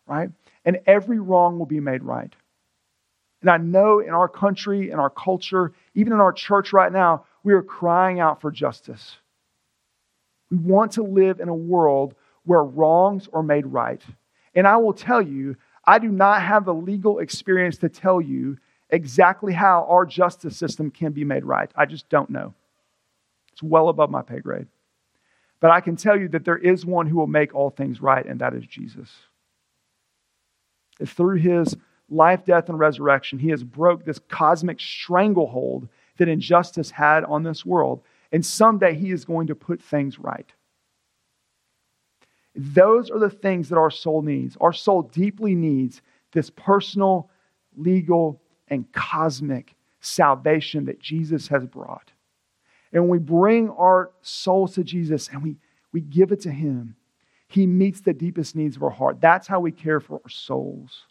right? 0.07 0.29
And 0.67 0.81
every 0.87 1.19
wrong 1.19 1.59
will 1.59 1.67
be 1.67 1.81
made 1.81 2.03
right. 2.03 2.35
And 3.41 3.51
I 3.51 3.57
know 3.57 4.01
in 4.01 4.11
our 4.11 4.29
country, 4.29 4.91
in 4.91 4.99
our 4.99 5.09
culture, 5.09 5.73
even 5.95 6.13
in 6.13 6.21
our 6.21 6.33
church 6.33 6.73
right 6.73 6.93
now, 6.93 7.25
we 7.45 7.55
are 7.55 7.63
crying 7.63 8.19
out 8.19 8.41
for 8.41 8.51
justice. 8.51 9.17
We 10.51 10.57
want 10.59 10.93
to 10.93 11.03
live 11.03 11.41
in 11.41 11.49
a 11.49 11.55
world 11.55 12.15
where 12.45 12.63
wrongs 12.63 13.29
are 13.33 13.43
made 13.43 13.67
right. 13.67 14.03
And 14.55 14.67
I 14.67 14.77
will 14.79 14.93
tell 14.93 15.23
you, 15.23 15.57
I 15.85 15.99
do 15.99 16.09
not 16.09 16.43
have 16.43 16.65
the 16.65 16.75
legal 16.75 17.21
experience 17.21 17.79
to 17.79 17.89
tell 17.89 18.21
you 18.21 18.59
exactly 18.91 19.53
how 19.53 19.87
our 19.89 20.05
justice 20.05 20.57
system 20.57 20.91
can 20.91 21.13
be 21.13 21.25
made 21.25 21.45
right. 21.45 21.71
I 21.77 21.87
just 21.87 22.09
don't 22.09 22.31
know. 22.31 22.55
It's 23.53 23.63
well 23.63 23.89
above 23.89 24.11
my 24.11 24.23
pay 24.23 24.41
grade. 24.41 24.67
But 25.61 25.71
I 25.71 25.81
can 25.81 25.97
tell 25.97 26.19
you 26.19 26.29
that 26.29 26.45
there 26.45 26.59
is 26.59 26.85
one 26.85 27.07
who 27.07 27.17
will 27.17 27.27
make 27.27 27.55
all 27.55 27.71
things 27.71 28.01
right, 28.01 28.25
and 28.27 28.41
that 28.41 28.55
is 28.55 28.67
Jesus. 28.67 29.11
Through 31.05 31.37
his 31.37 31.77
life, 32.09 32.45
death, 32.45 32.69
and 32.69 32.79
resurrection, 32.79 33.39
he 33.39 33.51
has 33.51 33.63
broke 33.63 34.05
this 34.05 34.21
cosmic 34.29 34.81
stranglehold 34.81 35.89
that 36.19 36.29
injustice 36.29 36.91
had 36.91 37.25
on 37.25 37.43
this 37.43 37.67
world, 37.67 38.03
and 38.33 38.45
someday 38.45 38.95
he 38.95 39.11
is 39.11 39.25
going 39.25 39.49
to 39.49 39.55
put 39.55 39.83
things 39.83 40.19
right. 40.19 40.51
Those 42.55 43.11
are 43.11 43.19
the 43.19 43.31
things 43.31 43.69
that 43.69 43.77
our 43.77 43.91
soul 43.91 44.23
needs. 44.23 44.57
Our 44.61 44.73
soul 44.73 45.03
deeply 45.03 45.55
needs 45.55 46.01
this 46.33 46.49
personal, 46.49 47.31
legal, 47.77 48.41
and 48.69 48.91
cosmic 48.93 49.75
salvation 50.01 50.87
that 50.87 51.01
Jesus 51.01 51.49
has 51.49 51.67
brought. 51.67 52.13
And 52.93 53.03
when 53.03 53.11
we 53.11 53.19
bring 53.19 53.69
our 53.71 54.11
souls 54.23 54.75
to 54.75 54.85
Jesus 54.85 55.29
and 55.29 55.43
we, 55.43 55.57
we 55.93 56.01
give 56.01 56.33
it 56.33 56.41
to 56.43 56.51
Him, 56.51 56.97
He 57.49 57.67
meets 57.67 58.01
the 58.01 58.13
deepest 58.13 58.57
needs 58.57 58.77
of 58.77 58.83
our 58.83 58.91
heart. 58.91 59.21
That's 59.21 59.47
how 59.47 59.61
we 59.61 59.71
care 59.73 60.01
for 60.01 60.21
our 60.23 60.31
souls. 60.31 61.05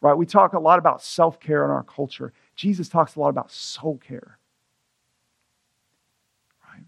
Right? 0.00 0.14
We 0.14 0.26
talk 0.26 0.54
a 0.54 0.58
lot 0.58 0.78
about 0.78 1.02
self 1.02 1.40
care 1.40 1.64
in 1.64 1.70
our 1.70 1.82
culture. 1.82 2.32
Jesus 2.56 2.88
talks 2.88 3.16
a 3.16 3.20
lot 3.20 3.28
about 3.28 3.50
soul 3.50 3.98
care. 3.98 4.38
Right? 6.72 6.84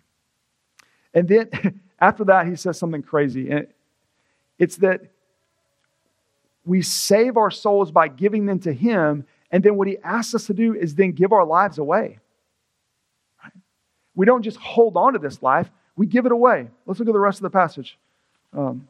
And 1.15 1.29
then 1.29 1.81
after 2.01 2.25
that, 2.25 2.47
he 2.47 2.57
says 2.57 2.79
something 2.79 3.03
crazy. 3.03 3.51
And 3.51 3.67
it's 4.59 4.77
that 4.77 5.03
we 6.65 6.83
save 6.83 7.37
our 7.37 7.51
souls 7.51 7.91
by 7.91 8.09
giving 8.09 8.47
them 8.47 8.61
to 8.61 8.73
him. 8.73 9.27
And 9.51 9.63
then 9.63 9.77
what 9.77 9.89
he 9.89 9.99
asks 9.99 10.35
us 10.35 10.47
to 10.47 10.55
do 10.55 10.75
is 10.75 10.95
then 10.95 11.13
give 11.13 11.33
our 11.33 11.45
lives 11.45 11.79
away. 11.79 12.19
Right? 13.43 13.53
We 14.15 14.25
don't 14.25 14.43
just 14.43 14.59
hold 14.59 14.97
on 14.97 15.15
to 15.15 15.19
this 15.19 15.43
life, 15.43 15.71
we 15.97 16.07
give 16.07 16.25
it 16.25 16.33
away. 16.33 16.69
Let's 16.87 17.01
look 17.01 17.09
at 17.09 17.13
the 17.13 17.21
rest 17.21 17.39
of 17.39 17.43
the 17.43 17.51
passage. 17.51 17.99
Um, 18.53 18.89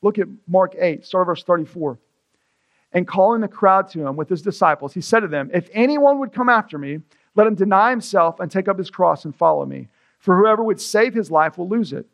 look 0.00 0.18
at 0.18 0.28
Mark 0.46 0.74
8, 0.78 1.04
start 1.04 1.22
of 1.22 1.26
verse 1.26 1.44
34. 1.44 1.98
And 2.92 3.06
calling 3.06 3.40
the 3.40 3.48
crowd 3.48 3.88
to 3.90 4.06
him 4.06 4.16
with 4.16 4.28
his 4.28 4.42
disciples, 4.42 4.92
he 4.92 5.00
said 5.00 5.20
to 5.20 5.28
them, 5.28 5.50
If 5.52 5.70
anyone 5.72 6.18
would 6.18 6.32
come 6.32 6.48
after 6.48 6.76
me, 6.78 7.00
let 7.34 7.46
him 7.46 7.54
deny 7.54 7.90
himself 7.90 8.40
and 8.40 8.50
take 8.50 8.68
up 8.68 8.78
his 8.78 8.90
cross 8.90 9.24
and 9.24 9.34
follow 9.34 9.64
me. 9.64 9.88
For 10.18 10.36
whoever 10.36 10.62
would 10.62 10.80
save 10.80 11.14
his 11.14 11.30
life 11.30 11.56
will 11.56 11.68
lose 11.68 11.92
it. 11.92 12.06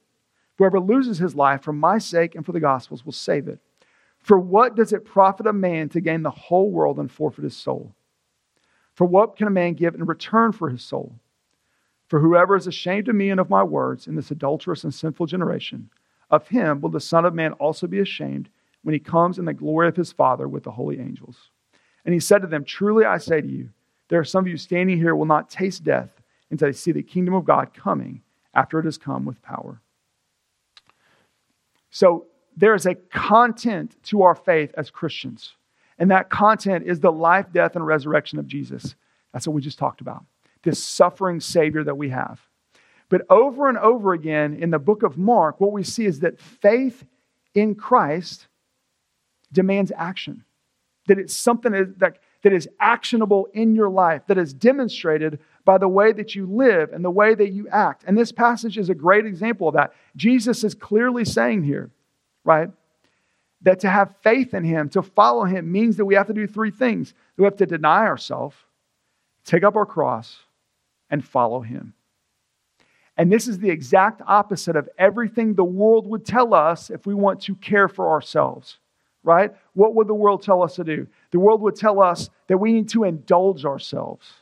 Whoever 0.57 0.81
loses 0.81 1.19
his 1.19 1.35
life 1.35 1.63
for 1.63 1.73
my 1.73 1.99
sake 1.99 2.35
and 2.35 2.47
for 2.47 2.53
the 2.53 2.61
gospel's 2.61 3.05
will 3.05 3.13
save 3.13 3.49
it. 3.49 3.59
For 4.19 4.39
what 4.39 4.77
does 4.77 4.93
it 4.93 5.05
profit 5.05 5.47
a 5.47 5.53
man 5.53 5.89
to 5.91 6.01
gain 6.01 6.23
the 6.23 6.31
whole 6.31 6.71
world 6.71 6.99
and 6.99 7.11
forfeit 7.11 7.45
his 7.45 7.57
soul? 7.57 7.95
For 8.95 9.05
what 9.05 9.37
can 9.37 9.47
a 9.47 9.51
man 9.51 9.75
give 9.75 9.95
in 9.95 10.05
return 10.05 10.53
for 10.53 10.69
his 10.69 10.83
soul? 10.83 11.15
For 12.09 12.21
whoever 12.21 12.57
is 12.57 12.67
ashamed 12.67 13.09
of 13.09 13.15
me 13.15 13.31
and 13.31 13.39
of 13.39 13.51
my 13.51 13.63
words 13.63 14.07
in 14.07 14.17
this 14.17 14.31
adulterous 14.31 14.83
and 14.85 14.93
sinful 14.93 15.27
generation, 15.27 15.91
of 16.31 16.49
him 16.49 16.81
will 16.81 16.91
the 16.91 17.01
Son 17.01 17.25
of 17.25 17.35
Man 17.35 17.53
also 17.55 17.87
be 17.87 18.01
ashamed 18.01 18.49
when 18.83 18.95
he 18.95 18.99
comes 18.99 19.39
in 19.39 19.45
the 19.45 19.55
glory 19.55 19.89
of 19.89 19.97
his 19.97 20.13
Father 20.13 20.49
with 20.49 20.65
the 20.65 20.71
holy 20.71 21.01
angels. 21.01 21.51
And 22.05 22.15
he 22.15 22.21
said 22.21 22.43
to 22.43 22.49
them, 22.49 22.65
Truly 22.65 23.05
I 23.05 23.19
say 23.19 23.41
to 23.41 23.47
you, 23.47 23.71
there 24.09 24.19
are 24.19 24.25
some 24.25 24.45
of 24.45 24.49
you 24.49 24.57
standing 24.57 24.97
here 24.97 25.15
will 25.15 25.27
not 25.27 25.51
taste 25.51 25.85
death 25.85 26.11
until 26.51 26.69
they 26.69 26.73
see 26.73 26.93
the 26.93 27.03
kingdom 27.03 27.35
of 27.35 27.45
God 27.45 27.75
coming 27.75 28.23
after 28.55 28.79
it 28.79 28.87
has 28.87 28.97
come 28.97 29.25
with 29.27 29.43
power. 29.43 29.81
So 31.91 32.27
there 32.57 32.75
is 32.75 32.87
a 32.87 32.95
content 32.95 33.97
to 34.05 34.23
our 34.23 34.35
faith 34.35 34.73
as 34.77 34.91
Christians. 34.91 35.55
And 35.99 36.11
that 36.11 36.31
content 36.31 36.87
is 36.87 37.01
the 37.01 37.13
life, 37.13 37.47
death, 37.53 37.77
and 37.77 37.87
resurrection 37.87 38.39
of 38.39 38.47
Jesus. 38.47 38.95
That's 39.33 39.47
what 39.47 39.55
we 39.55 39.61
just 39.61 39.79
talked 39.79 40.01
about. 40.01 40.25
This 40.63 40.83
suffering 40.83 41.41
Savior 41.41 41.85
that 41.85 41.97
we 41.97 42.11
have. 42.11 42.41
But 43.09 43.23
over 43.31 43.69
and 43.69 43.79
over 43.79 44.13
again 44.13 44.55
in 44.55 44.71
the 44.71 44.79
book 44.79 45.03
of 45.03 45.17
Mark, 45.17 45.61
what 45.61 45.73
we 45.73 45.83
see 45.83 46.05
is 46.05 46.21
that 46.21 46.41
faith 46.41 47.05
in 47.55 47.75
Christ 47.75 48.47
demands 49.53 49.93
action. 49.97 50.45
That 51.07 51.19
it's 51.19 51.35
something 51.35 51.73
that, 51.73 52.19
that 52.43 52.53
is 52.53 52.69
actionable 52.79 53.49
in 53.55 53.75
your 53.75 53.89
life, 53.89 54.23
that 54.27 54.37
is 54.37 54.53
demonstrated 54.53 55.39
by 55.65 55.79
the 55.79 55.89
way 55.89 56.13
that 56.13 56.35
you 56.35 56.47
live 56.47 56.93
and 56.93 57.05
the 57.05 57.11
way 57.11 57.35
that 57.35 57.51
you 57.51 57.67
act. 57.69 58.05
And 58.07 58.17
this 58.17 58.33
passage 58.33 58.77
is 58.77 58.91
a 58.91 58.95
great 58.95 59.25
example 59.25 59.69
of 59.69 59.75
that. 59.75 59.95
Jesus 60.17 60.65
is 60.65 60.75
clearly 60.75 61.25
saying 61.25 61.63
here, 61.63 61.91
right, 62.45 62.71
that 63.63 63.81
to 63.81 63.89
have 63.89 64.15
faith 64.23 64.55
in 64.55 64.65
him, 64.65 64.89
to 64.91 65.03
follow 65.03 65.45
him, 65.45 65.73
means 65.73 65.97
that 65.97 66.05
we 66.05 66.15
have 66.15 66.27
to 66.29 66.35
do 66.35 66.47
three 66.47 66.71
things. 66.71 67.15
We 67.37 67.45
have 67.45 67.57
to 67.57 67.67
deny 67.67 68.07
ourselves, 68.07 68.57
take 69.45 69.65
up 69.65 69.77
our 69.77 69.87
cross, 69.87 70.39
and 71.11 71.25
follow 71.25 71.61
him. 71.61 71.95
And 73.17 73.33
this 73.33 73.49
is 73.49 73.59
the 73.59 73.71
exact 73.71 74.23
opposite 74.27 74.77
of 74.77 74.89
everything 74.97 75.55
the 75.55 75.65
world 75.65 76.07
would 76.07 76.25
tell 76.25 76.55
us 76.55 76.91
if 76.91 77.07
we 77.07 77.15
want 77.15 77.41
to 77.43 77.55
care 77.57 77.89
for 77.89 78.11
ourselves, 78.11 78.79
right? 79.25 79.53
What 79.75 79.95
would 79.97 80.07
the 80.07 80.15
world 80.15 80.43
tell 80.43 80.63
us 80.63 80.77
to 80.77 80.85
do? 80.85 81.09
The 81.33 81.41
world 81.41 81.61
would 81.63 81.75
tell 81.75 82.01
us 82.01 82.31
that 82.47 82.59
we 82.59 82.73
need 82.73 82.89
to 82.91 83.05
indulge 83.05 83.65
ourselves 83.65 84.33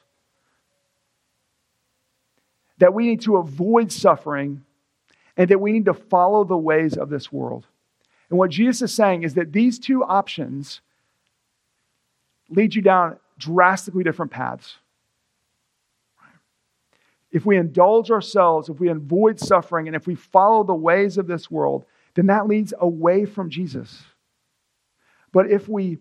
that 2.78 2.94
we 2.94 3.06
need 3.06 3.20
to 3.22 3.36
avoid 3.36 3.90
suffering 3.90 4.64
and 5.36 5.48
that 5.48 5.60
we 5.60 5.72
need 5.72 5.84
to 5.86 5.94
follow 5.94 6.44
the 6.44 6.56
ways 6.56 6.96
of 6.96 7.08
this 7.08 7.32
world. 7.32 7.66
And 8.28 8.38
what 8.38 8.50
Jesus 8.50 8.90
is 8.90 8.96
saying 8.96 9.22
is 9.22 9.34
that 9.34 9.52
these 9.52 9.78
two 9.78 10.02
options 10.02 10.80
lead 12.48 12.74
you 12.74 12.82
down 12.82 13.18
drastically 13.38 14.04
different 14.04 14.32
paths. 14.32 14.76
If 17.32 17.44
we 17.44 17.56
indulge 17.56 18.10
ourselves, 18.10 18.68
if 18.68 18.78
we 18.78 18.88
avoid 18.88 19.38
suffering, 19.40 19.86
and 19.86 19.96
if 19.96 20.06
we 20.06 20.14
follow 20.14 20.64
the 20.64 20.74
ways 20.74 21.18
of 21.18 21.26
this 21.26 21.50
world, 21.50 21.84
then 22.14 22.26
that 22.26 22.46
leads 22.46 22.72
away 22.78 23.24
from 23.24 23.50
Jesus. 23.50 24.02
But 25.32 25.50
if 25.50 25.68
we 25.68 25.98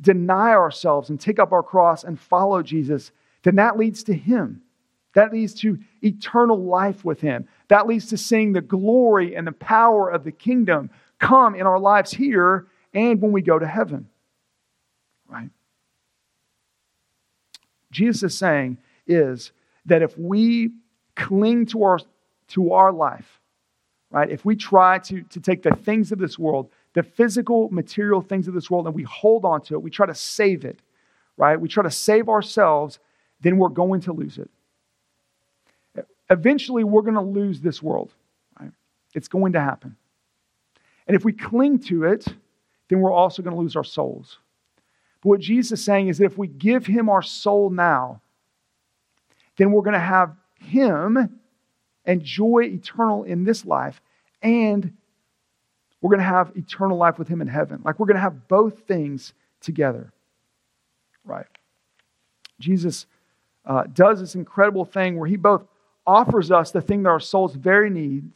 deny 0.00 0.50
ourselves 0.50 1.08
and 1.08 1.18
take 1.18 1.38
up 1.38 1.52
our 1.52 1.62
cross 1.62 2.04
and 2.04 2.20
follow 2.20 2.62
Jesus, 2.62 3.10
then 3.42 3.56
that 3.56 3.78
leads 3.78 4.02
to 4.04 4.14
Him. 4.14 4.62
That 5.14 5.32
leads 5.32 5.54
to 5.60 5.78
eternal 6.02 6.62
life 6.62 7.04
with 7.04 7.20
Him. 7.20 7.48
That 7.68 7.86
leads 7.86 8.08
to 8.08 8.18
seeing 8.18 8.52
the 8.52 8.60
glory 8.60 9.34
and 9.34 9.46
the 9.46 9.52
power 9.52 10.10
of 10.10 10.24
the 10.24 10.32
kingdom 10.32 10.90
come 11.18 11.54
in 11.54 11.66
our 11.66 11.78
lives 11.78 12.12
here 12.12 12.66
and 12.92 13.22
when 13.22 13.32
we 13.32 13.40
go 13.40 13.58
to 13.58 13.66
heaven. 13.66 14.08
Right? 15.26 15.48
Jesus 17.90 18.32
is 18.34 18.38
saying 18.38 18.76
is 19.06 19.52
that 19.86 20.02
if 20.02 20.16
we 20.18 20.70
cling 21.14 21.66
to 21.66 21.82
our, 21.84 21.98
to 22.48 22.72
our 22.72 22.92
life, 22.92 23.40
right, 24.10 24.30
if 24.30 24.44
we 24.44 24.56
try 24.56 24.98
to, 25.00 25.22
to 25.22 25.40
take 25.40 25.62
the 25.62 25.74
things 25.74 26.12
of 26.12 26.18
this 26.18 26.38
world, 26.38 26.70
the 26.94 27.02
physical, 27.02 27.68
material 27.70 28.20
things 28.20 28.48
of 28.48 28.54
this 28.54 28.70
world, 28.70 28.86
and 28.86 28.94
we 28.94 29.02
hold 29.04 29.44
on 29.44 29.60
to 29.62 29.74
it, 29.74 29.82
we 29.82 29.90
try 29.90 30.06
to 30.06 30.14
save 30.14 30.64
it, 30.64 30.78
right? 31.36 31.60
We 31.60 31.68
try 31.68 31.82
to 31.82 31.90
save 31.90 32.28
ourselves, 32.28 32.98
then 33.40 33.56
we're 33.56 33.68
going 33.68 34.00
to 34.02 34.12
lose 34.12 34.38
it 34.38 34.50
eventually 36.30 36.84
we're 36.84 37.02
going 37.02 37.14
to 37.14 37.20
lose 37.20 37.60
this 37.60 37.82
world. 37.82 38.12
Right? 38.60 38.70
It's 39.14 39.28
going 39.28 39.52
to 39.52 39.60
happen. 39.60 39.96
And 41.06 41.16
if 41.16 41.24
we 41.24 41.32
cling 41.32 41.78
to 41.80 42.04
it, 42.04 42.26
then 42.88 43.00
we're 43.00 43.12
also 43.12 43.42
going 43.42 43.54
to 43.54 43.60
lose 43.60 43.76
our 43.76 43.84
souls. 43.84 44.38
But 45.22 45.28
what 45.28 45.40
Jesus 45.40 45.80
is 45.80 45.84
saying 45.84 46.08
is 46.08 46.18
that 46.18 46.24
if 46.24 46.38
we 46.38 46.48
give 46.48 46.86
him 46.86 47.08
our 47.08 47.22
soul 47.22 47.70
now, 47.70 48.20
then 49.56 49.72
we're 49.72 49.82
going 49.82 49.94
to 49.94 49.98
have 49.98 50.36
him 50.58 51.40
and 52.04 52.22
joy 52.22 52.62
eternal 52.64 53.24
in 53.24 53.44
this 53.44 53.64
life, 53.64 54.00
and 54.42 54.92
we're 56.00 56.10
going 56.10 56.20
to 56.20 56.24
have 56.24 56.52
eternal 56.56 56.96
life 56.96 57.18
with 57.18 57.28
him 57.28 57.40
in 57.40 57.48
heaven. 57.48 57.80
Like 57.84 57.98
we're 57.98 58.06
going 58.06 58.16
to 58.16 58.22
have 58.22 58.48
both 58.48 58.80
things 58.80 59.32
together. 59.60 60.12
Right? 61.24 61.46
Jesus 62.60 63.06
uh, 63.64 63.84
does 63.92 64.20
this 64.20 64.34
incredible 64.34 64.84
thing 64.84 65.18
where 65.18 65.28
he 65.28 65.36
both 65.36 65.64
offers 66.06 66.50
us 66.50 66.70
the 66.70 66.80
thing 66.80 67.02
that 67.02 67.08
our 67.08 67.20
souls 67.20 67.54
very 67.54 67.90
need, 67.90 68.30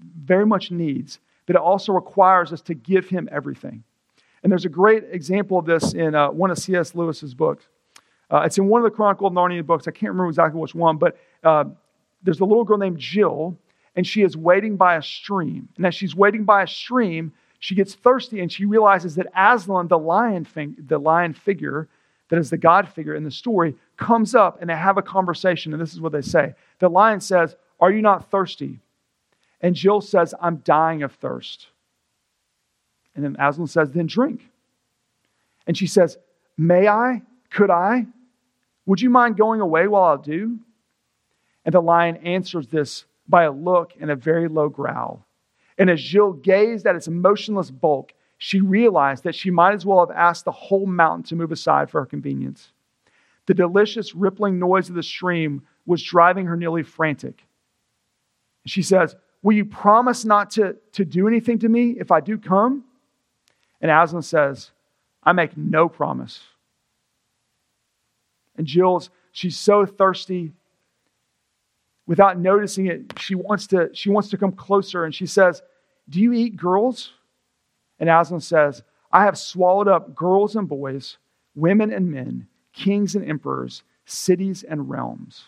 very 0.00 0.46
much 0.46 0.70
needs, 0.70 1.18
but 1.46 1.56
it 1.56 1.62
also 1.62 1.92
requires 1.92 2.52
us 2.52 2.60
to 2.62 2.74
give 2.74 3.08
him 3.08 3.28
everything. 3.32 3.82
And 4.42 4.52
there's 4.52 4.64
a 4.64 4.70
great 4.70 5.04
example 5.10 5.58
of 5.58 5.66
this 5.66 5.92
in 5.92 6.14
uh, 6.14 6.30
one 6.30 6.50
of 6.50 6.58
C.S. 6.58 6.94
Lewis's 6.94 7.34
books. 7.34 7.66
Uh, 8.30 8.40
it's 8.40 8.58
in 8.58 8.66
one 8.66 8.80
of 8.80 8.84
the 8.84 8.94
Chronicle 8.94 9.26
of 9.26 9.32
Narnia 9.32 9.64
books. 9.64 9.86
I 9.86 9.92
can't 9.92 10.10
remember 10.10 10.28
exactly 10.28 10.60
which 10.60 10.74
one, 10.74 10.96
but 10.96 11.16
uh, 11.44 11.64
there's 12.22 12.40
a 12.40 12.44
little 12.44 12.64
girl 12.64 12.78
named 12.78 12.98
Jill, 12.98 13.56
and 13.94 14.06
she 14.06 14.22
is 14.22 14.36
waiting 14.36 14.76
by 14.76 14.96
a 14.96 15.02
stream. 15.02 15.68
And 15.76 15.86
as 15.86 15.94
she's 15.94 16.14
waiting 16.14 16.44
by 16.44 16.62
a 16.62 16.66
stream, 16.66 17.32
she 17.58 17.74
gets 17.74 17.94
thirsty 17.94 18.40
and 18.40 18.52
she 18.52 18.64
realizes 18.64 19.14
that 19.14 19.26
Aslan, 19.34 19.88
the 19.88 19.98
lion, 19.98 20.46
the 20.78 20.98
lion 20.98 21.32
figure, 21.32 21.88
that 22.28 22.38
is 22.38 22.50
the 22.50 22.58
God 22.58 22.88
figure 22.88 23.14
in 23.14 23.24
the 23.24 23.30
story, 23.30 23.74
comes 23.96 24.34
up 24.34 24.60
and 24.60 24.68
they 24.68 24.76
have 24.76 24.98
a 24.98 25.02
conversation. 25.02 25.72
And 25.72 25.80
this 25.80 25.92
is 25.92 26.00
what 26.00 26.12
they 26.12 26.22
say 26.22 26.54
The 26.80 26.88
lion 26.88 27.20
says, 27.20 27.56
Are 27.80 27.90
you 27.90 28.02
not 28.02 28.30
thirsty? 28.30 28.80
And 29.60 29.74
Jill 29.74 30.00
says, 30.00 30.34
I'm 30.40 30.56
dying 30.56 31.02
of 31.02 31.12
thirst. 31.12 31.68
And 33.14 33.24
then 33.24 33.36
Aslan 33.38 33.68
says, 33.68 33.90
Then 33.90 34.06
drink. 34.06 34.42
And 35.66 35.76
she 35.76 35.86
says, 35.86 36.18
May 36.58 36.88
I? 36.88 37.22
Could 37.50 37.70
I? 37.70 38.06
Would 38.86 39.00
you 39.00 39.10
mind 39.10 39.36
going 39.36 39.60
away 39.60 39.88
while 39.88 40.18
I 40.18 40.22
do? 40.22 40.58
And 41.64 41.74
the 41.74 41.82
lion 41.82 42.16
answers 42.18 42.68
this 42.68 43.04
by 43.28 43.44
a 43.44 43.52
look 43.52 43.92
and 44.00 44.10
a 44.10 44.16
very 44.16 44.48
low 44.48 44.68
growl. 44.68 45.26
And 45.78 45.90
as 45.90 46.00
Jill 46.00 46.32
gazed 46.32 46.86
at 46.86 46.96
its 46.96 47.08
motionless 47.08 47.70
bulk, 47.70 48.14
she 48.38 48.60
realized 48.60 49.24
that 49.24 49.34
she 49.34 49.50
might 49.50 49.74
as 49.74 49.84
well 49.84 50.06
have 50.06 50.16
asked 50.16 50.44
the 50.44 50.52
whole 50.52 50.86
mountain 50.86 51.24
to 51.24 51.36
move 51.36 51.52
aside 51.52 51.90
for 51.90 52.00
her 52.00 52.06
convenience. 52.06 52.70
The 53.46 53.54
delicious 53.54 54.14
rippling 54.14 54.58
noise 54.58 54.88
of 54.88 54.94
the 54.94 55.02
stream 55.02 55.66
was 55.84 56.02
driving 56.02 56.46
her 56.46 56.56
nearly 56.56 56.82
frantic. 56.82 57.44
She 58.66 58.82
says, 58.82 59.16
Will 59.42 59.54
you 59.54 59.64
promise 59.64 60.24
not 60.24 60.50
to, 60.52 60.76
to 60.92 61.04
do 61.04 61.28
anything 61.28 61.58
to 61.60 61.68
me 61.68 61.90
if 62.00 62.10
I 62.10 62.20
do 62.20 62.36
come? 62.36 62.84
And 63.80 63.90
Aslan 63.90 64.22
says, 64.22 64.70
I 65.22 65.32
make 65.32 65.56
no 65.56 65.88
promise. 65.88 66.40
And 68.56 68.66
Jill's, 68.66 69.10
she's 69.32 69.56
so 69.56 69.86
thirsty. 69.86 70.52
Without 72.06 72.38
noticing 72.38 72.86
it, 72.86 73.18
she 73.18 73.34
wants 73.34 73.66
to, 73.68 73.90
she 73.92 74.10
wants 74.10 74.28
to 74.30 74.38
come 74.38 74.52
closer 74.52 75.04
and 75.04 75.14
she 75.14 75.26
says, 75.26 75.62
Do 76.08 76.20
you 76.20 76.32
eat 76.32 76.56
girls? 76.56 77.12
And 77.98 78.08
Aslan 78.08 78.40
says, 78.40 78.82
I 79.10 79.24
have 79.24 79.38
swallowed 79.38 79.88
up 79.88 80.14
girls 80.14 80.56
and 80.56 80.68
boys, 80.68 81.18
women 81.54 81.92
and 81.92 82.10
men, 82.10 82.48
kings 82.72 83.14
and 83.16 83.28
emperors, 83.28 83.82
cities 84.04 84.62
and 84.62 84.88
realms. 84.88 85.44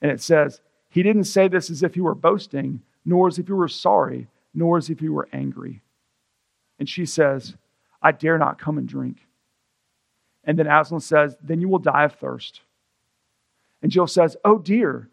And 0.00 0.10
it 0.10 0.20
says, 0.20 0.60
He 0.88 1.02
didn't 1.02 1.24
say 1.24 1.48
this 1.48 1.70
as 1.70 1.82
if 1.82 1.94
he 1.94 2.00
were 2.00 2.14
boasting, 2.14 2.82
nor 3.04 3.28
as 3.28 3.38
if 3.38 3.46
he 3.46 3.52
were 3.52 3.68
sorry, 3.68 4.28
nor 4.54 4.78
as 4.78 4.90
if 4.90 5.00
he 5.00 5.08
were 5.08 5.28
angry. 5.32 5.82
And 6.78 6.88
she 6.88 7.06
says, 7.06 7.54
I 8.02 8.12
dare 8.12 8.38
not 8.38 8.58
come 8.58 8.78
and 8.78 8.88
drink. 8.88 9.18
And 10.44 10.58
then 10.58 10.66
Aslan 10.66 11.00
says, 11.00 11.36
Then 11.42 11.60
you 11.60 11.68
will 11.68 11.78
die 11.78 12.04
of 12.04 12.14
thirst. 12.14 12.60
And 13.82 13.90
Jill 13.90 14.06
says, 14.06 14.36
Oh 14.44 14.58
dear. 14.58 15.08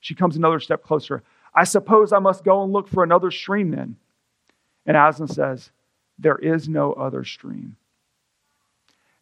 She 0.00 0.14
comes 0.14 0.36
another 0.36 0.60
step 0.60 0.82
closer. 0.82 1.22
I 1.54 1.64
suppose 1.64 2.12
I 2.12 2.18
must 2.18 2.44
go 2.44 2.62
and 2.62 2.72
look 2.72 2.88
for 2.88 3.02
another 3.02 3.30
stream 3.30 3.70
then. 3.70 3.96
And 4.84 4.96
Aslan 4.96 5.28
says, 5.28 5.70
There 6.18 6.36
is 6.36 6.68
no 6.68 6.92
other 6.92 7.24
stream. 7.24 7.76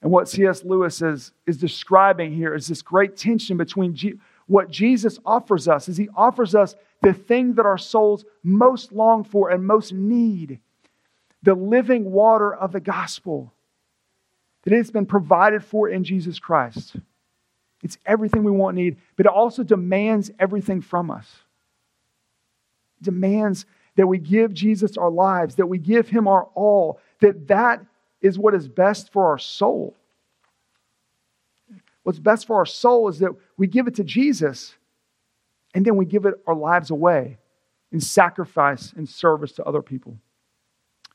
And 0.02 0.12
what 0.12 0.28
C.S. 0.28 0.64
Lewis 0.64 1.00
is, 1.00 1.32
is 1.46 1.56
describing 1.56 2.34
here 2.34 2.54
is 2.54 2.66
this 2.66 2.82
great 2.82 3.16
tension 3.16 3.56
between 3.56 3.94
G- 3.94 4.18
what 4.46 4.70
Jesus 4.70 5.18
offers 5.24 5.66
us, 5.66 5.88
is 5.88 5.96
he 5.96 6.10
offers 6.14 6.54
us 6.54 6.74
the 7.00 7.14
thing 7.14 7.54
that 7.54 7.64
our 7.64 7.78
souls 7.78 8.26
most 8.42 8.92
long 8.92 9.24
for 9.24 9.48
and 9.48 9.66
most 9.66 9.94
need, 9.94 10.60
the 11.42 11.54
living 11.54 12.12
water 12.12 12.54
of 12.54 12.72
the 12.72 12.80
gospel, 12.80 13.54
that 14.64 14.72
it's 14.72 14.90
been 14.90 15.06
provided 15.06 15.62
for 15.62 15.88
in 15.88 16.04
Jesus 16.04 16.38
Christ. 16.38 16.96
It's 17.82 17.98
everything 18.06 18.44
we 18.44 18.50
want 18.50 18.76
need, 18.76 18.96
but 19.16 19.26
it 19.26 19.32
also 19.32 19.62
demands 19.62 20.30
everything 20.38 20.80
from 20.80 21.10
us. 21.10 21.26
It 23.00 23.04
demands 23.04 23.66
that 23.96 24.06
we 24.06 24.18
give 24.18 24.54
Jesus 24.54 24.96
our 24.96 25.10
lives, 25.10 25.56
that 25.56 25.66
we 25.66 25.78
give 25.78 26.08
him 26.08 26.26
our 26.26 26.48
all, 26.54 26.98
that 27.20 27.46
that 27.48 27.84
is 28.20 28.38
what 28.38 28.54
is 28.54 28.66
best 28.66 29.12
for 29.12 29.26
our 29.26 29.38
soul. 29.38 29.94
What's 32.02 32.18
best 32.18 32.46
for 32.46 32.56
our 32.56 32.66
soul 32.66 33.08
is 33.08 33.18
that 33.18 33.32
we 33.56 33.66
give 33.66 33.86
it 33.86 33.94
to 33.96 34.04
Jesus 34.04 34.74
and 35.74 35.84
then 35.84 35.96
we 35.96 36.06
give 36.06 36.24
it 36.24 36.34
our 36.46 36.54
lives 36.54 36.90
away 36.90 37.38
in 37.92 38.00
sacrifice 38.00 38.92
and 38.96 39.08
service 39.08 39.52
to 39.52 39.64
other 39.64 39.82
people. 39.82 40.16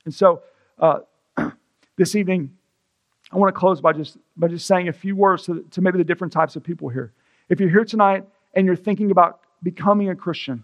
And 0.05 0.13
so 0.13 0.43
uh, 0.77 0.99
this 1.97 2.15
evening, 2.15 2.57
I 3.31 3.37
want 3.37 3.53
to 3.53 3.59
close 3.59 3.79
by 3.81 3.93
just, 3.93 4.17
by 4.35 4.47
just 4.47 4.65
saying 4.65 4.87
a 4.87 4.93
few 4.93 5.15
words 5.15 5.45
to, 5.45 5.63
to 5.71 5.81
maybe 5.81 5.97
the 5.97 6.03
different 6.03 6.33
types 6.33 6.55
of 6.55 6.63
people 6.63 6.89
here. 6.89 7.13
If 7.47 7.59
you're 7.59 7.69
here 7.69 7.85
tonight 7.85 8.25
and 8.53 8.65
you're 8.65 8.75
thinking 8.75 9.11
about 9.11 9.41
becoming 9.61 10.09
a 10.09 10.15
Christian, 10.15 10.63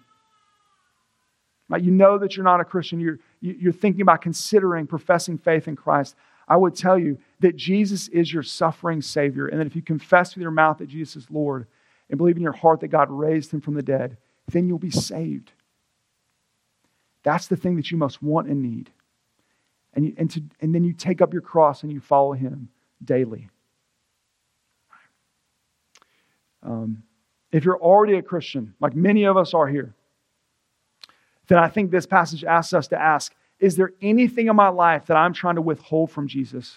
Right? 1.67 1.81
You 1.81 1.91
know 1.91 2.17
that 2.17 2.35
you're 2.35 2.43
not 2.43 2.61
a 2.61 2.65
Christian. 2.65 2.99
You're, 2.99 3.19
you're 3.41 3.73
thinking 3.73 4.01
about 4.01 4.21
considering 4.21 4.85
professing 4.85 5.37
faith 5.37 5.67
in 5.67 5.75
Christ. 5.75 6.15
I 6.47 6.57
would 6.57 6.75
tell 6.75 6.97
you 6.97 7.17
that 7.39 7.55
Jesus 7.55 8.07
is 8.09 8.31
your 8.31 8.43
suffering 8.43 9.01
Savior, 9.01 9.47
and 9.47 9.59
that 9.59 9.67
if 9.67 9.75
you 9.75 9.81
confess 9.81 10.35
with 10.35 10.43
your 10.43 10.51
mouth 10.51 10.77
that 10.77 10.89
Jesus 10.89 11.23
is 11.23 11.31
Lord 11.31 11.65
and 12.09 12.17
believe 12.17 12.35
in 12.35 12.43
your 12.43 12.51
heart 12.51 12.81
that 12.81 12.89
God 12.89 13.09
raised 13.09 13.51
him 13.51 13.61
from 13.61 13.73
the 13.73 13.81
dead, 13.81 14.17
then 14.47 14.67
you'll 14.67 14.77
be 14.77 14.91
saved. 14.91 15.53
That's 17.23 17.47
the 17.47 17.55
thing 17.55 17.77
that 17.77 17.89
you 17.89 17.97
most 17.97 18.21
want 18.21 18.47
and 18.47 18.61
need. 18.61 18.91
And, 19.95 20.05
you, 20.05 20.13
and, 20.17 20.29
to, 20.31 20.43
and 20.59 20.75
then 20.75 20.83
you 20.83 20.93
take 20.93 21.21
up 21.21 21.31
your 21.31 21.41
cross 21.41 21.83
and 21.83 21.91
you 21.91 21.99
follow 21.99 22.33
him 22.33 22.69
daily. 23.03 23.49
Um, 26.61 27.03
if 27.51 27.63
you're 27.63 27.79
already 27.79 28.15
a 28.15 28.21
Christian, 28.21 28.73
like 28.81 28.95
many 28.95 29.23
of 29.25 29.37
us 29.37 29.53
are 29.53 29.67
here, 29.67 29.93
then 31.47 31.57
I 31.57 31.69
think 31.69 31.91
this 31.91 32.05
passage 32.05 32.43
asks 32.43 32.73
us 32.73 32.87
to 32.89 32.99
ask 32.99 33.33
Is 33.59 33.75
there 33.75 33.93
anything 34.01 34.47
in 34.47 34.55
my 34.55 34.69
life 34.69 35.05
that 35.05 35.15
I'm 35.15 35.33
trying 35.33 35.55
to 35.55 35.61
withhold 35.61 36.11
from 36.11 36.27
Jesus? 36.27 36.75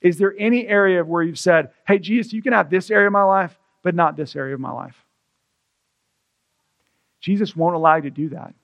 Is 0.00 0.18
there 0.18 0.34
any 0.38 0.66
area 0.68 1.02
where 1.02 1.22
you've 1.22 1.38
said, 1.38 1.70
Hey, 1.86 1.98
Jesus, 1.98 2.32
you 2.32 2.42
can 2.42 2.52
have 2.52 2.70
this 2.70 2.90
area 2.90 3.06
of 3.06 3.12
my 3.12 3.24
life, 3.24 3.58
but 3.82 3.94
not 3.94 4.16
this 4.16 4.36
area 4.36 4.54
of 4.54 4.60
my 4.60 4.70
life? 4.70 4.96
Jesus 7.20 7.56
won't 7.56 7.74
allow 7.74 7.96
you 7.96 8.02
to 8.02 8.10
do 8.10 8.28
that. 8.28 8.54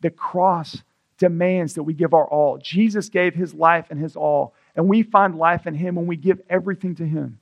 The 0.00 0.10
cross 0.10 0.82
demands 1.18 1.74
that 1.74 1.82
we 1.82 1.92
give 1.92 2.14
our 2.14 2.26
all. 2.26 2.58
Jesus 2.58 3.08
gave 3.08 3.34
his 3.34 3.52
life 3.52 3.86
and 3.90 4.00
his 4.00 4.16
all, 4.16 4.54
and 4.76 4.88
we 4.88 5.02
find 5.02 5.36
life 5.36 5.66
in 5.66 5.74
him 5.74 5.96
when 5.96 6.06
we 6.06 6.16
give 6.16 6.40
everything 6.48 6.94
to 6.96 7.06
him 7.06 7.40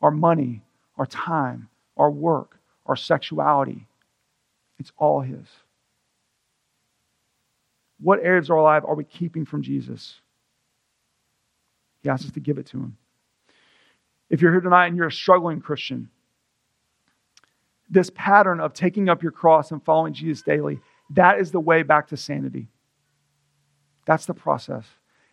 our 0.00 0.10
money, 0.10 0.62
our 0.98 1.06
time, 1.06 1.68
our 1.96 2.10
work, 2.10 2.58
our 2.86 2.96
sexuality. 2.96 3.86
It's 4.78 4.92
all 4.98 5.20
his. 5.20 5.46
What 8.00 8.18
areas 8.20 8.50
of 8.50 8.56
our 8.56 8.62
life 8.62 8.82
are 8.84 8.96
we 8.96 9.04
keeping 9.04 9.44
from 9.44 9.62
Jesus? 9.62 10.20
He 12.02 12.08
asks 12.08 12.26
us 12.26 12.32
to 12.32 12.40
give 12.40 12.58
it 12.58 12.66
to 12.66 12.78
him. 12.78 12.96
If 14.28 14.42
you're 14.42 14.50
here 14.50 14.60
tonight 14.60 14.88
and 14.88 14.96
you're 14.96 15.06
a 15.06 15.12
struggling 15.12 15.60
Christian, 15.60 16.10
this 17.88 18.10
pattern 18.14 18.58
of 18.58 18.72
taking 18.72 19.08
up 19.08 19.22
your 19.22 19.30
cross 19.30 19.70
and 19.70 19.84
following 19.84 20.14
Jesus 20.14 20.42
daily, 20.42 20.80
that 21.10 21.38
is 21.38 21.52
the 21.52 21.60
way 21.60 21.84
back 21.84 22.08
to 22.08 22.16
sanity. 22.16 22.66
That's 24.04 24.26
the 24.26 24.34
process. 24.34 24.84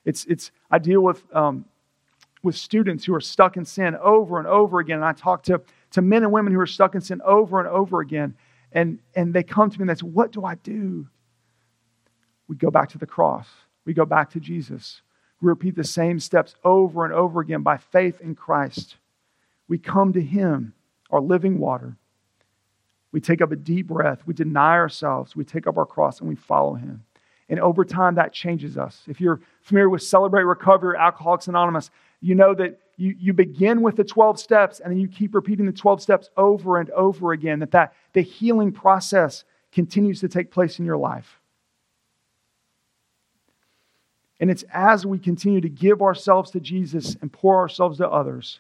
It's, 0.06 0.26
it's, 0.26 0.52
I 0.70 0.80
deal 0.80 1.02
with, 1.02 1.24
um, 1.36 1.66
with 2.44 2.56
students 2.56 3.04
who 3.06 3.14
are 3.14 3.22
stuck 3.22 3.58
in 3.58 3.66
sin 3.66 3.96
over 4.02 4.38
and 4.40 4.48
over 4.48 4.80
again. 4.80 4.98
And 4.98 5.06
I 5.06 5.14
talk 5.14 5.44
to, 5.44 5.62
to 5.92 6.02
men 6.02 6.24
and 6.24 6.32
women 6.32 6.54
who 6.54 6.60
are 6.60 6.68
stuck 6.68 6.96
in 6.96 7.02
sin 7.02 7.22
over 7.26 7.60
and 7.60 7.68
over 7.68 8.00
again. 8.02 8.36
And, 8.72 9.00
and 9.16 9.34
they 9.34 9.44
come 9.44 9.70
to 9.70 9.78
me 9.78 9.84
and 9.84 9.90
they 9.90 9.96
say, 9.96 10.08
What 10.08 10.32
do 10.32 10.46
I 10.46 10.56
do? 10.56 11.08
we 12.50 12.56
go 12.56 12.72
back 12.72 12.90
to 12.90 12.98
the 12.98 13.06
cross. 13.06 13.48
We 13.86 13.94
go 13.94 14.06
back 14.06 14.32
to 14.32 14.40
Jesus. 14.40 15.02
We 15.40 15.48
repeat 15.48 15.76
the 15.76 15.84
same 15.84 16.20
steps 16.20 16.56
over 16.66 17.06
and 17.06 17.14
over 17.14 17.40
again 17.40 17.62
by 17.62 17.78
faith 17.78 18.20
in 18.20 18.36
Christ. 18.36 18.98
We 19.70 19.78
come 19.78 20.12
to 20.14 20.22
Him, 20.22 20.74
our 21.12 21.22
living 21.22 21.60
water. 21.60 21.96
We 23.12 23.22
take 23.22 23.42
up 23.42 23.52
a 23.52 23.56
deep 23.56 23.88
breath. 23.88 24.24
We 24.26 24.34
deny 24.34 24.74
ourselves. 24.74 25.36
We 25.36 25.46
take 25.46 25.68
up 25.68 25.78
our 25.78 25.86
cross 25.86 26.20
and 26.20 26.28
we 26.28 26.36
follow 26.36 26.74
Him. 26.74 27.06
And 27.50 27.60
over 27.60 27.84
time, 27.84 28.16
that 28.16 28.32
changes 28.32 28.78
us. 28.78 29.02
If 29.08 29.20
you're 29.20 29.42
familiar 29.62 29.90
with 29.90 30.04
Celebrate 30.04 30.44
Recovery 30.44 30.96
Alcoholics 30.98 31.48
Anonymous, 31.48 31.90
you 32.22 32.36
know 32.36 32.54
that 32.54 32.80
you, 32.98 33.16
you 33.18 33.34
begin 33.34 33.82
with 33.82 33.96
the 33.96 34.04
12 34.04 34.40
steps 34.40 34.80
and 34.80 34.92
then 34.92 35.00
you 35.00 35.08
keep 35.08 35.34
repeating 35.34 35.66
the 35.66 35.72
12 35.72 36.02
steps 36.02 36.30
over 36.38 36.80
and 36.80 36.90
over 36.92 37.32
again, 37.32 37.60
that, 37.60 37.72
that 37.72 37.94
the 38.14 38.22
healing 38.22 38.72
process 38.72 39.46
continues 39.72 40.20
to 40.20 40.28
take 40.28 40.52
place 40.52 40.80
in 40.80 40.86
your 40.86 40.98
life. 40.98 41.40
And 44.40 44.52
it's 44.52 44.64
as 44.72 45.06
we 45.06 45.18
continue 45.18 45.62
to 45.62 45.70
give 45.70 46.02
ourselves 46.02 46.52
to 46.52 46.60
Jesus 46.60 47.18
and 47.22 47.32
pour 47.32 47.58
ourselves 47.58 47.98
to 47.98 48.10
others 48.10 48.60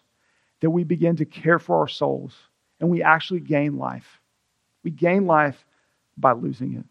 that 0.61 0.69
we 0.69 0.83
begin 0.83 1.15
to 1.17 1.25
care 1.25 1.59
for 1.59 1.77
our 1.77 1.87
souls 1.87 2.35
and 2.79 2.89
we 2.89 3.03
actually 3.03 3.39
gain 3.39 3.77
life. 3.77 4.19
We 4.83 4.91
gain 4.91 5.25
life 5.25 5.65
by 6.17 6.33
losing 6.33 6.75
it. 6.75 6.85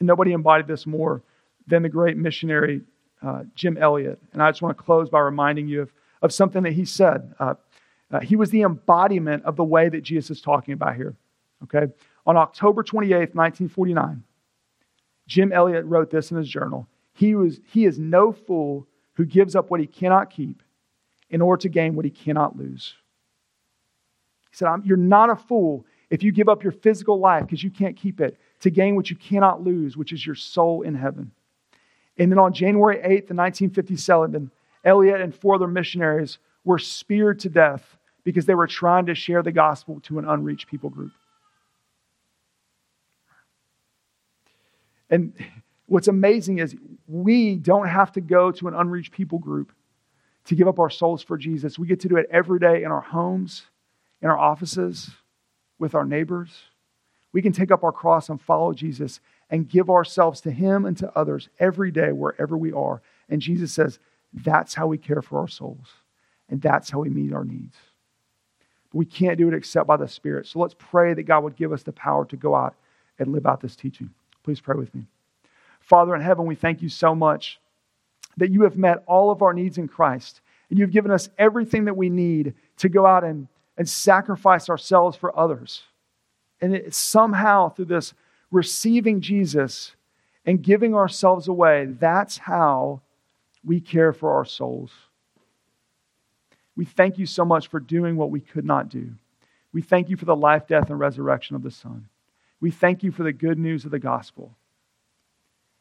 And 0.00 0.06
nobody 0.06 0.32
embodied 0.32 0.66
this 0.66 0.86
more 0.86 1.22
than 1.66 1.82
the 1.82 1.88
great 1.88 2.16
missionary 2.16 2.82
uh, 3.22 3.44
Jim 3.54 3.76
Elliot. 3.76 4.18
And 4.32 4.42
I 4.42 4.50
just 4.50 4.62
want 4.62 4.76
to 4.76 4.82
close 4.82 5.08
by 5.10 5.20
reminding 5.20 5.68
you 5.68 5.82
of, 5.82 5.92
of 6.22 6.32
something 6.32 6.62
that 6.62 6.72
he 6.72 6.84
said. 6.84 7.34
Uh, 7.38 7.54
uh, 8.10 8.20
he 8.20 8.34
was 8.34 8.50
the 8.50 8.62
embodiment 8.62 9.44
of 9.44 9.56
the 9.56 9.64
way 9.64 9.88
that 9.88 10.02
Jesus 10.02 10.38
is 10.38 10.42
talking 10.42 10.74
about 10.74 10.96
here. 10.96 11.14
Okay? 11.64 11.92
On 12.26 12.36
October 12.36 12.82
28th, 12.82 13.34
1949, 13.34 14.24
Jim 15.26 15.52
Elliot 15.52 15.84
wrote 15.84 16.10
this 16.10 16.30
in 16.30 16.38
his 16.38 16.48
journal. 16.48 16.88
He, 17.12 17.34
was, 17.34 17.60
he 17.72 17.84
is 17.84 17.98
no 17.98 18.32
fool 18.32 18.86
who 19.14 19.24
gives 19.24 19.54
up 19.54 19.70
what 19.70 19.80
he 19.80 19.86
cannot 19.86 20.30
keep 20.30 20.62
in 21.28 21.40
order 21.40 21.60
to 21.60 21.68
gain 21.68 21.94
what 21.94 22.04
he 22.04 22.10
cannot 22.10 22.56
lose. 22.56 22.94
He 24.50 24.56
said, 24.56 24.68
You're 24.84 24.96
not 24.96 25.30
a 25.30 25.36
fool 25.36 25.86
if 26.08 26.22
you 26.22 26.32
give 26.32 26.48
up 26.48 26.64
your 26.64 26.72
physical 26.72 27.20
life 27.20 27.42
because 27.42 27.62
you 27.62 27.70
can't 27.70 27.96
keep 27.96 28.20
it 28.20 28.38
to 28.60 28.70
gain 28.70 28.96
what 28.96 29.10
you 29.10 29.16
cannot 29.16 29.62
lose, 29.62 29.96
which 29.96 30.12
is 30.12 30.24
your 30.24 30.34
soul 30.34 30.82
in 30.82 30.94
heaven. 30.94 31.32
And 32.18 32.30
then 32.30 32.38
on 32.38 32.52
January 32.52 32.96
8th, 32.96 33.30
1957, 33.32 34.50
Elliot 34.84 35.20
and 35.20 35.34
four 35.34 35.54
other 35.54 35.66
missionaries 35.66 36.38
were 36.64 36.78
speared 36.78 37.40
to 37.40 37.48
death 37.48 37.96
because 38.24 38.46
they 38.46 38.54
were 38.54 38.66
trying 38.66 39.06
to 39.06 39.14
share 39.14 39.42
the 39.42 39.52
gospel 39.52 40.00
to 40.00 40.18
an 40.18 40.26
unreached 40.26 40.68
people 40.68 40.90
group. 40.90 41.12
And 45.08 45.32
what's 45.86 46.08
amazing 46.08 46.58
is 46.58 46.76
we 47.08 47.56
don't 47.56 47.88
have 47.88 48.12
to 48.12 48.20
go 48.20 48.52
to 48.52 48.68
an 48.68 48.74
unreached 48.74 49.12
people 49.12 49.38
group 49.38 49.72
to 50.44 50.54
give 50.54 50.68
up 50.68 50.78
our 50.78 50.90
souls 50.90 51.22
for 51.22 51.36
Jesus. 51.36 51.78
We 51.78 51.86
get 51.86 52.00
to 52.00 52.08
do 52.08 52.16
it 52.16 52.28
every 52.30 52.58
day 52.58 52.84
in 52.84 52.92
our 52.92 53.00
homes, 53.00 53.62
in 54.22 54.28
our 54.28 54.38
offices, 54.38 55.10
with 55.78 55.94
our 55.94 56.04
neighbors. 56.04 56.50
We 57.32 57.42
can 57.42 57.52
take 57.52 57.70
up 57.70 57.84
our 57.84 57.92
cross 57.92 58.28
and 58.28 58.40
follow 58.40 58.72
Jesus 58.72 59.20
and 59.50 59.68
give 59.68 59.90
ourselves 59.90 60.40
to 60.42 60.50
Him 60.50 60.84
and 60.84 60.96
to 60.98 61.16
others 61.16 61.48
every 61.58 61.90
day, 61.90 62.12
wherever 62.12 62.56
we 62.56 62.72
are. 62.72 63.02
And 63.28 63.40
Jesus 63.40 63.72
says, 63.72 63.98
that's 64.32 64.74
how 64.74 64.86
we 64.86 64.98
care 64.98 65.22
for 65.22 65.40
our 65.40 65.48
souls, 65.48 65.88
and 66.48 66.62
that's 66.62 66.90
how 66.90 67.00
we 67.00 67.08
meet 67.08 67.32
our 67.32 67.44
needs. 67.44 67.76
But 68.90 68.98
we 68.98 69.04
can't 69.04 69.38
do 69.38 69.48
it 69.48 69.54
except 69.54 69.86
by 69.86 69.96
the 69.96 70.08
Spirit. 70.08 70.46
So 70.46 70.60
let's 70.60 70.74
pray 70.78 71.14
that 71.14 71.24
God 71.24 71.44
would 71.44 71.56
give 71.56 71.72
us 71.72 71.82
the 71.82 71.92
power 71.92 72.24
to 72.26 72.36
go 72.36 72.54
out 72.54 72.74
and 73.18 73.32
live 73.32 73.46
out 73.46 73.60
this 73.60 73.76
teaching. 73.76 74.10
Please 74.42 74.60
pray 74.60 74.76
with 74.76 74.94
me. 74.94 75.06
Father 75.80 76.14
in 76.14 76.20
heaven, 76.20 76.46
we 76.46 76.54
thank 76.54 76.82
you 76.82 76.88
so 76.88 77.14
much 77.14 77.60
that 78.36 78.50
you 78.50 78.62
have 78.62 78.76
met 78.76 79.02
all 79.06 79.30
of 79.30 79.42
our 79.42 79.52
needs 79.52 79.78
in 79.78 79.88
Christ, 79.88 80.40
and 80.68 80.78
you've 80.78 80.92
given 80.92 81.10
us 81.10 81.28
everything 81.38 81.86
that 81.86 81.96
we 81.96 82.08
need 82.08 82.54
to 82.78 82.88
go 82.88 83.04
out 83.04 83.24
and, 83.24 83.48
and 83.76 83.88
sacrifice 83.88 84.68
ourselves 84.68 85.16
for 85.16 85.36
others. 85.36 85.82
And 86.60 86.74
it, 86.74 86.94
somehow, 86.94 87.70
through 87.70 87.86
this 87.86 88.14
receiving 88.50 89.20
Jesus 89.20 89.94
and 90.44 90.62
giving 90.62 90.94
ourselves 90.94 91.48
away, 91.48 91.86
that's 91.86 92.38
how 92.38 93.00
we 93.64 93.80
care 93.80 94.12
for 94.12 94.32
our 94.32 94.44
souls. 94.44 94.90
We 96.76 96.84
thank 96.84 97.18
you 97.18 97.26
so 97.26 97.44
much 97.44 97.68
for 97.68 97.80
doing 97.80 98.16
what 98.16 98.30
we 98.30 98.40
could 98.40 98.64
not 98.64 98.88
do. 98.88 99.12
We 99.72 99.82
thank 99.82 100.08
you 100.08 100.16
for 100.16 100.24
the 100.24 100.36
life, 100.36 100.66
death, 100.66 100.90
and 100.90 100.98
resurrection 100.98 101.56
of 101.56 101.62
the 101.62 101.70
Son. 101.70 102.08
We 102.60 102.70
thank 102.70 103.02
you 103.02 103.12
for 103.12 103.22
the 103.22 103.32
good 103.32 103.58
news 103.58 103.84
of 103.84 103.90
the 103.90 103.98
gospel. 103.98 104.56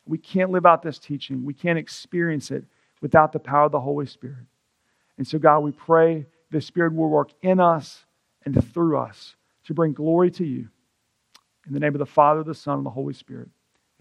We 0.05 0.17
can't 0.17 0.51
live 0.51 0.65
out 0.65 0.81
this 0.81 0.99
teaching, 0.99 1.45
we 1.45 1.53
can't 1.53 1.79
experience 1.79 2.51
it 2.51 2.65
without 3.01 3.31
the 3.31 3.39
power 3.39 3.65
of 3.65 3.71
the 3.71 3.79
Holy 3.79 4.05
Spirit. 4.05 4.45
And 5.17 5.27
so, 5.27 5.37
God, 5.39 5.59
we 5.59 5.71
pray 5.71 6.25
the 6.51 6.61
Spirit 6.61 6.93
will 6.93 7.09
work 7.09 7.31
in 7.41 7.59
us 7.59 8.05
and 8.45 8.71
through 8.73 8.97
us 8.97 9.35
to 9.69 9.75
bring 9.75 9.93
glory 9.93 10.31
to 10.31 10.43
you. 10.43 10.67
In 11.67 11.73
the 11.73 11.79
name 11.79 11.93
of 11.93 11.99
the 11.99 12.05
Father, 12.05 12.41
the 12.43 12.55
Son, 12.55 12.77
and 12.77 12.85
the 12.85 12.89
Holy 12.89 13.13
Spirit. 13.13 13.49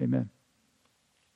Amen. 0.00 0.31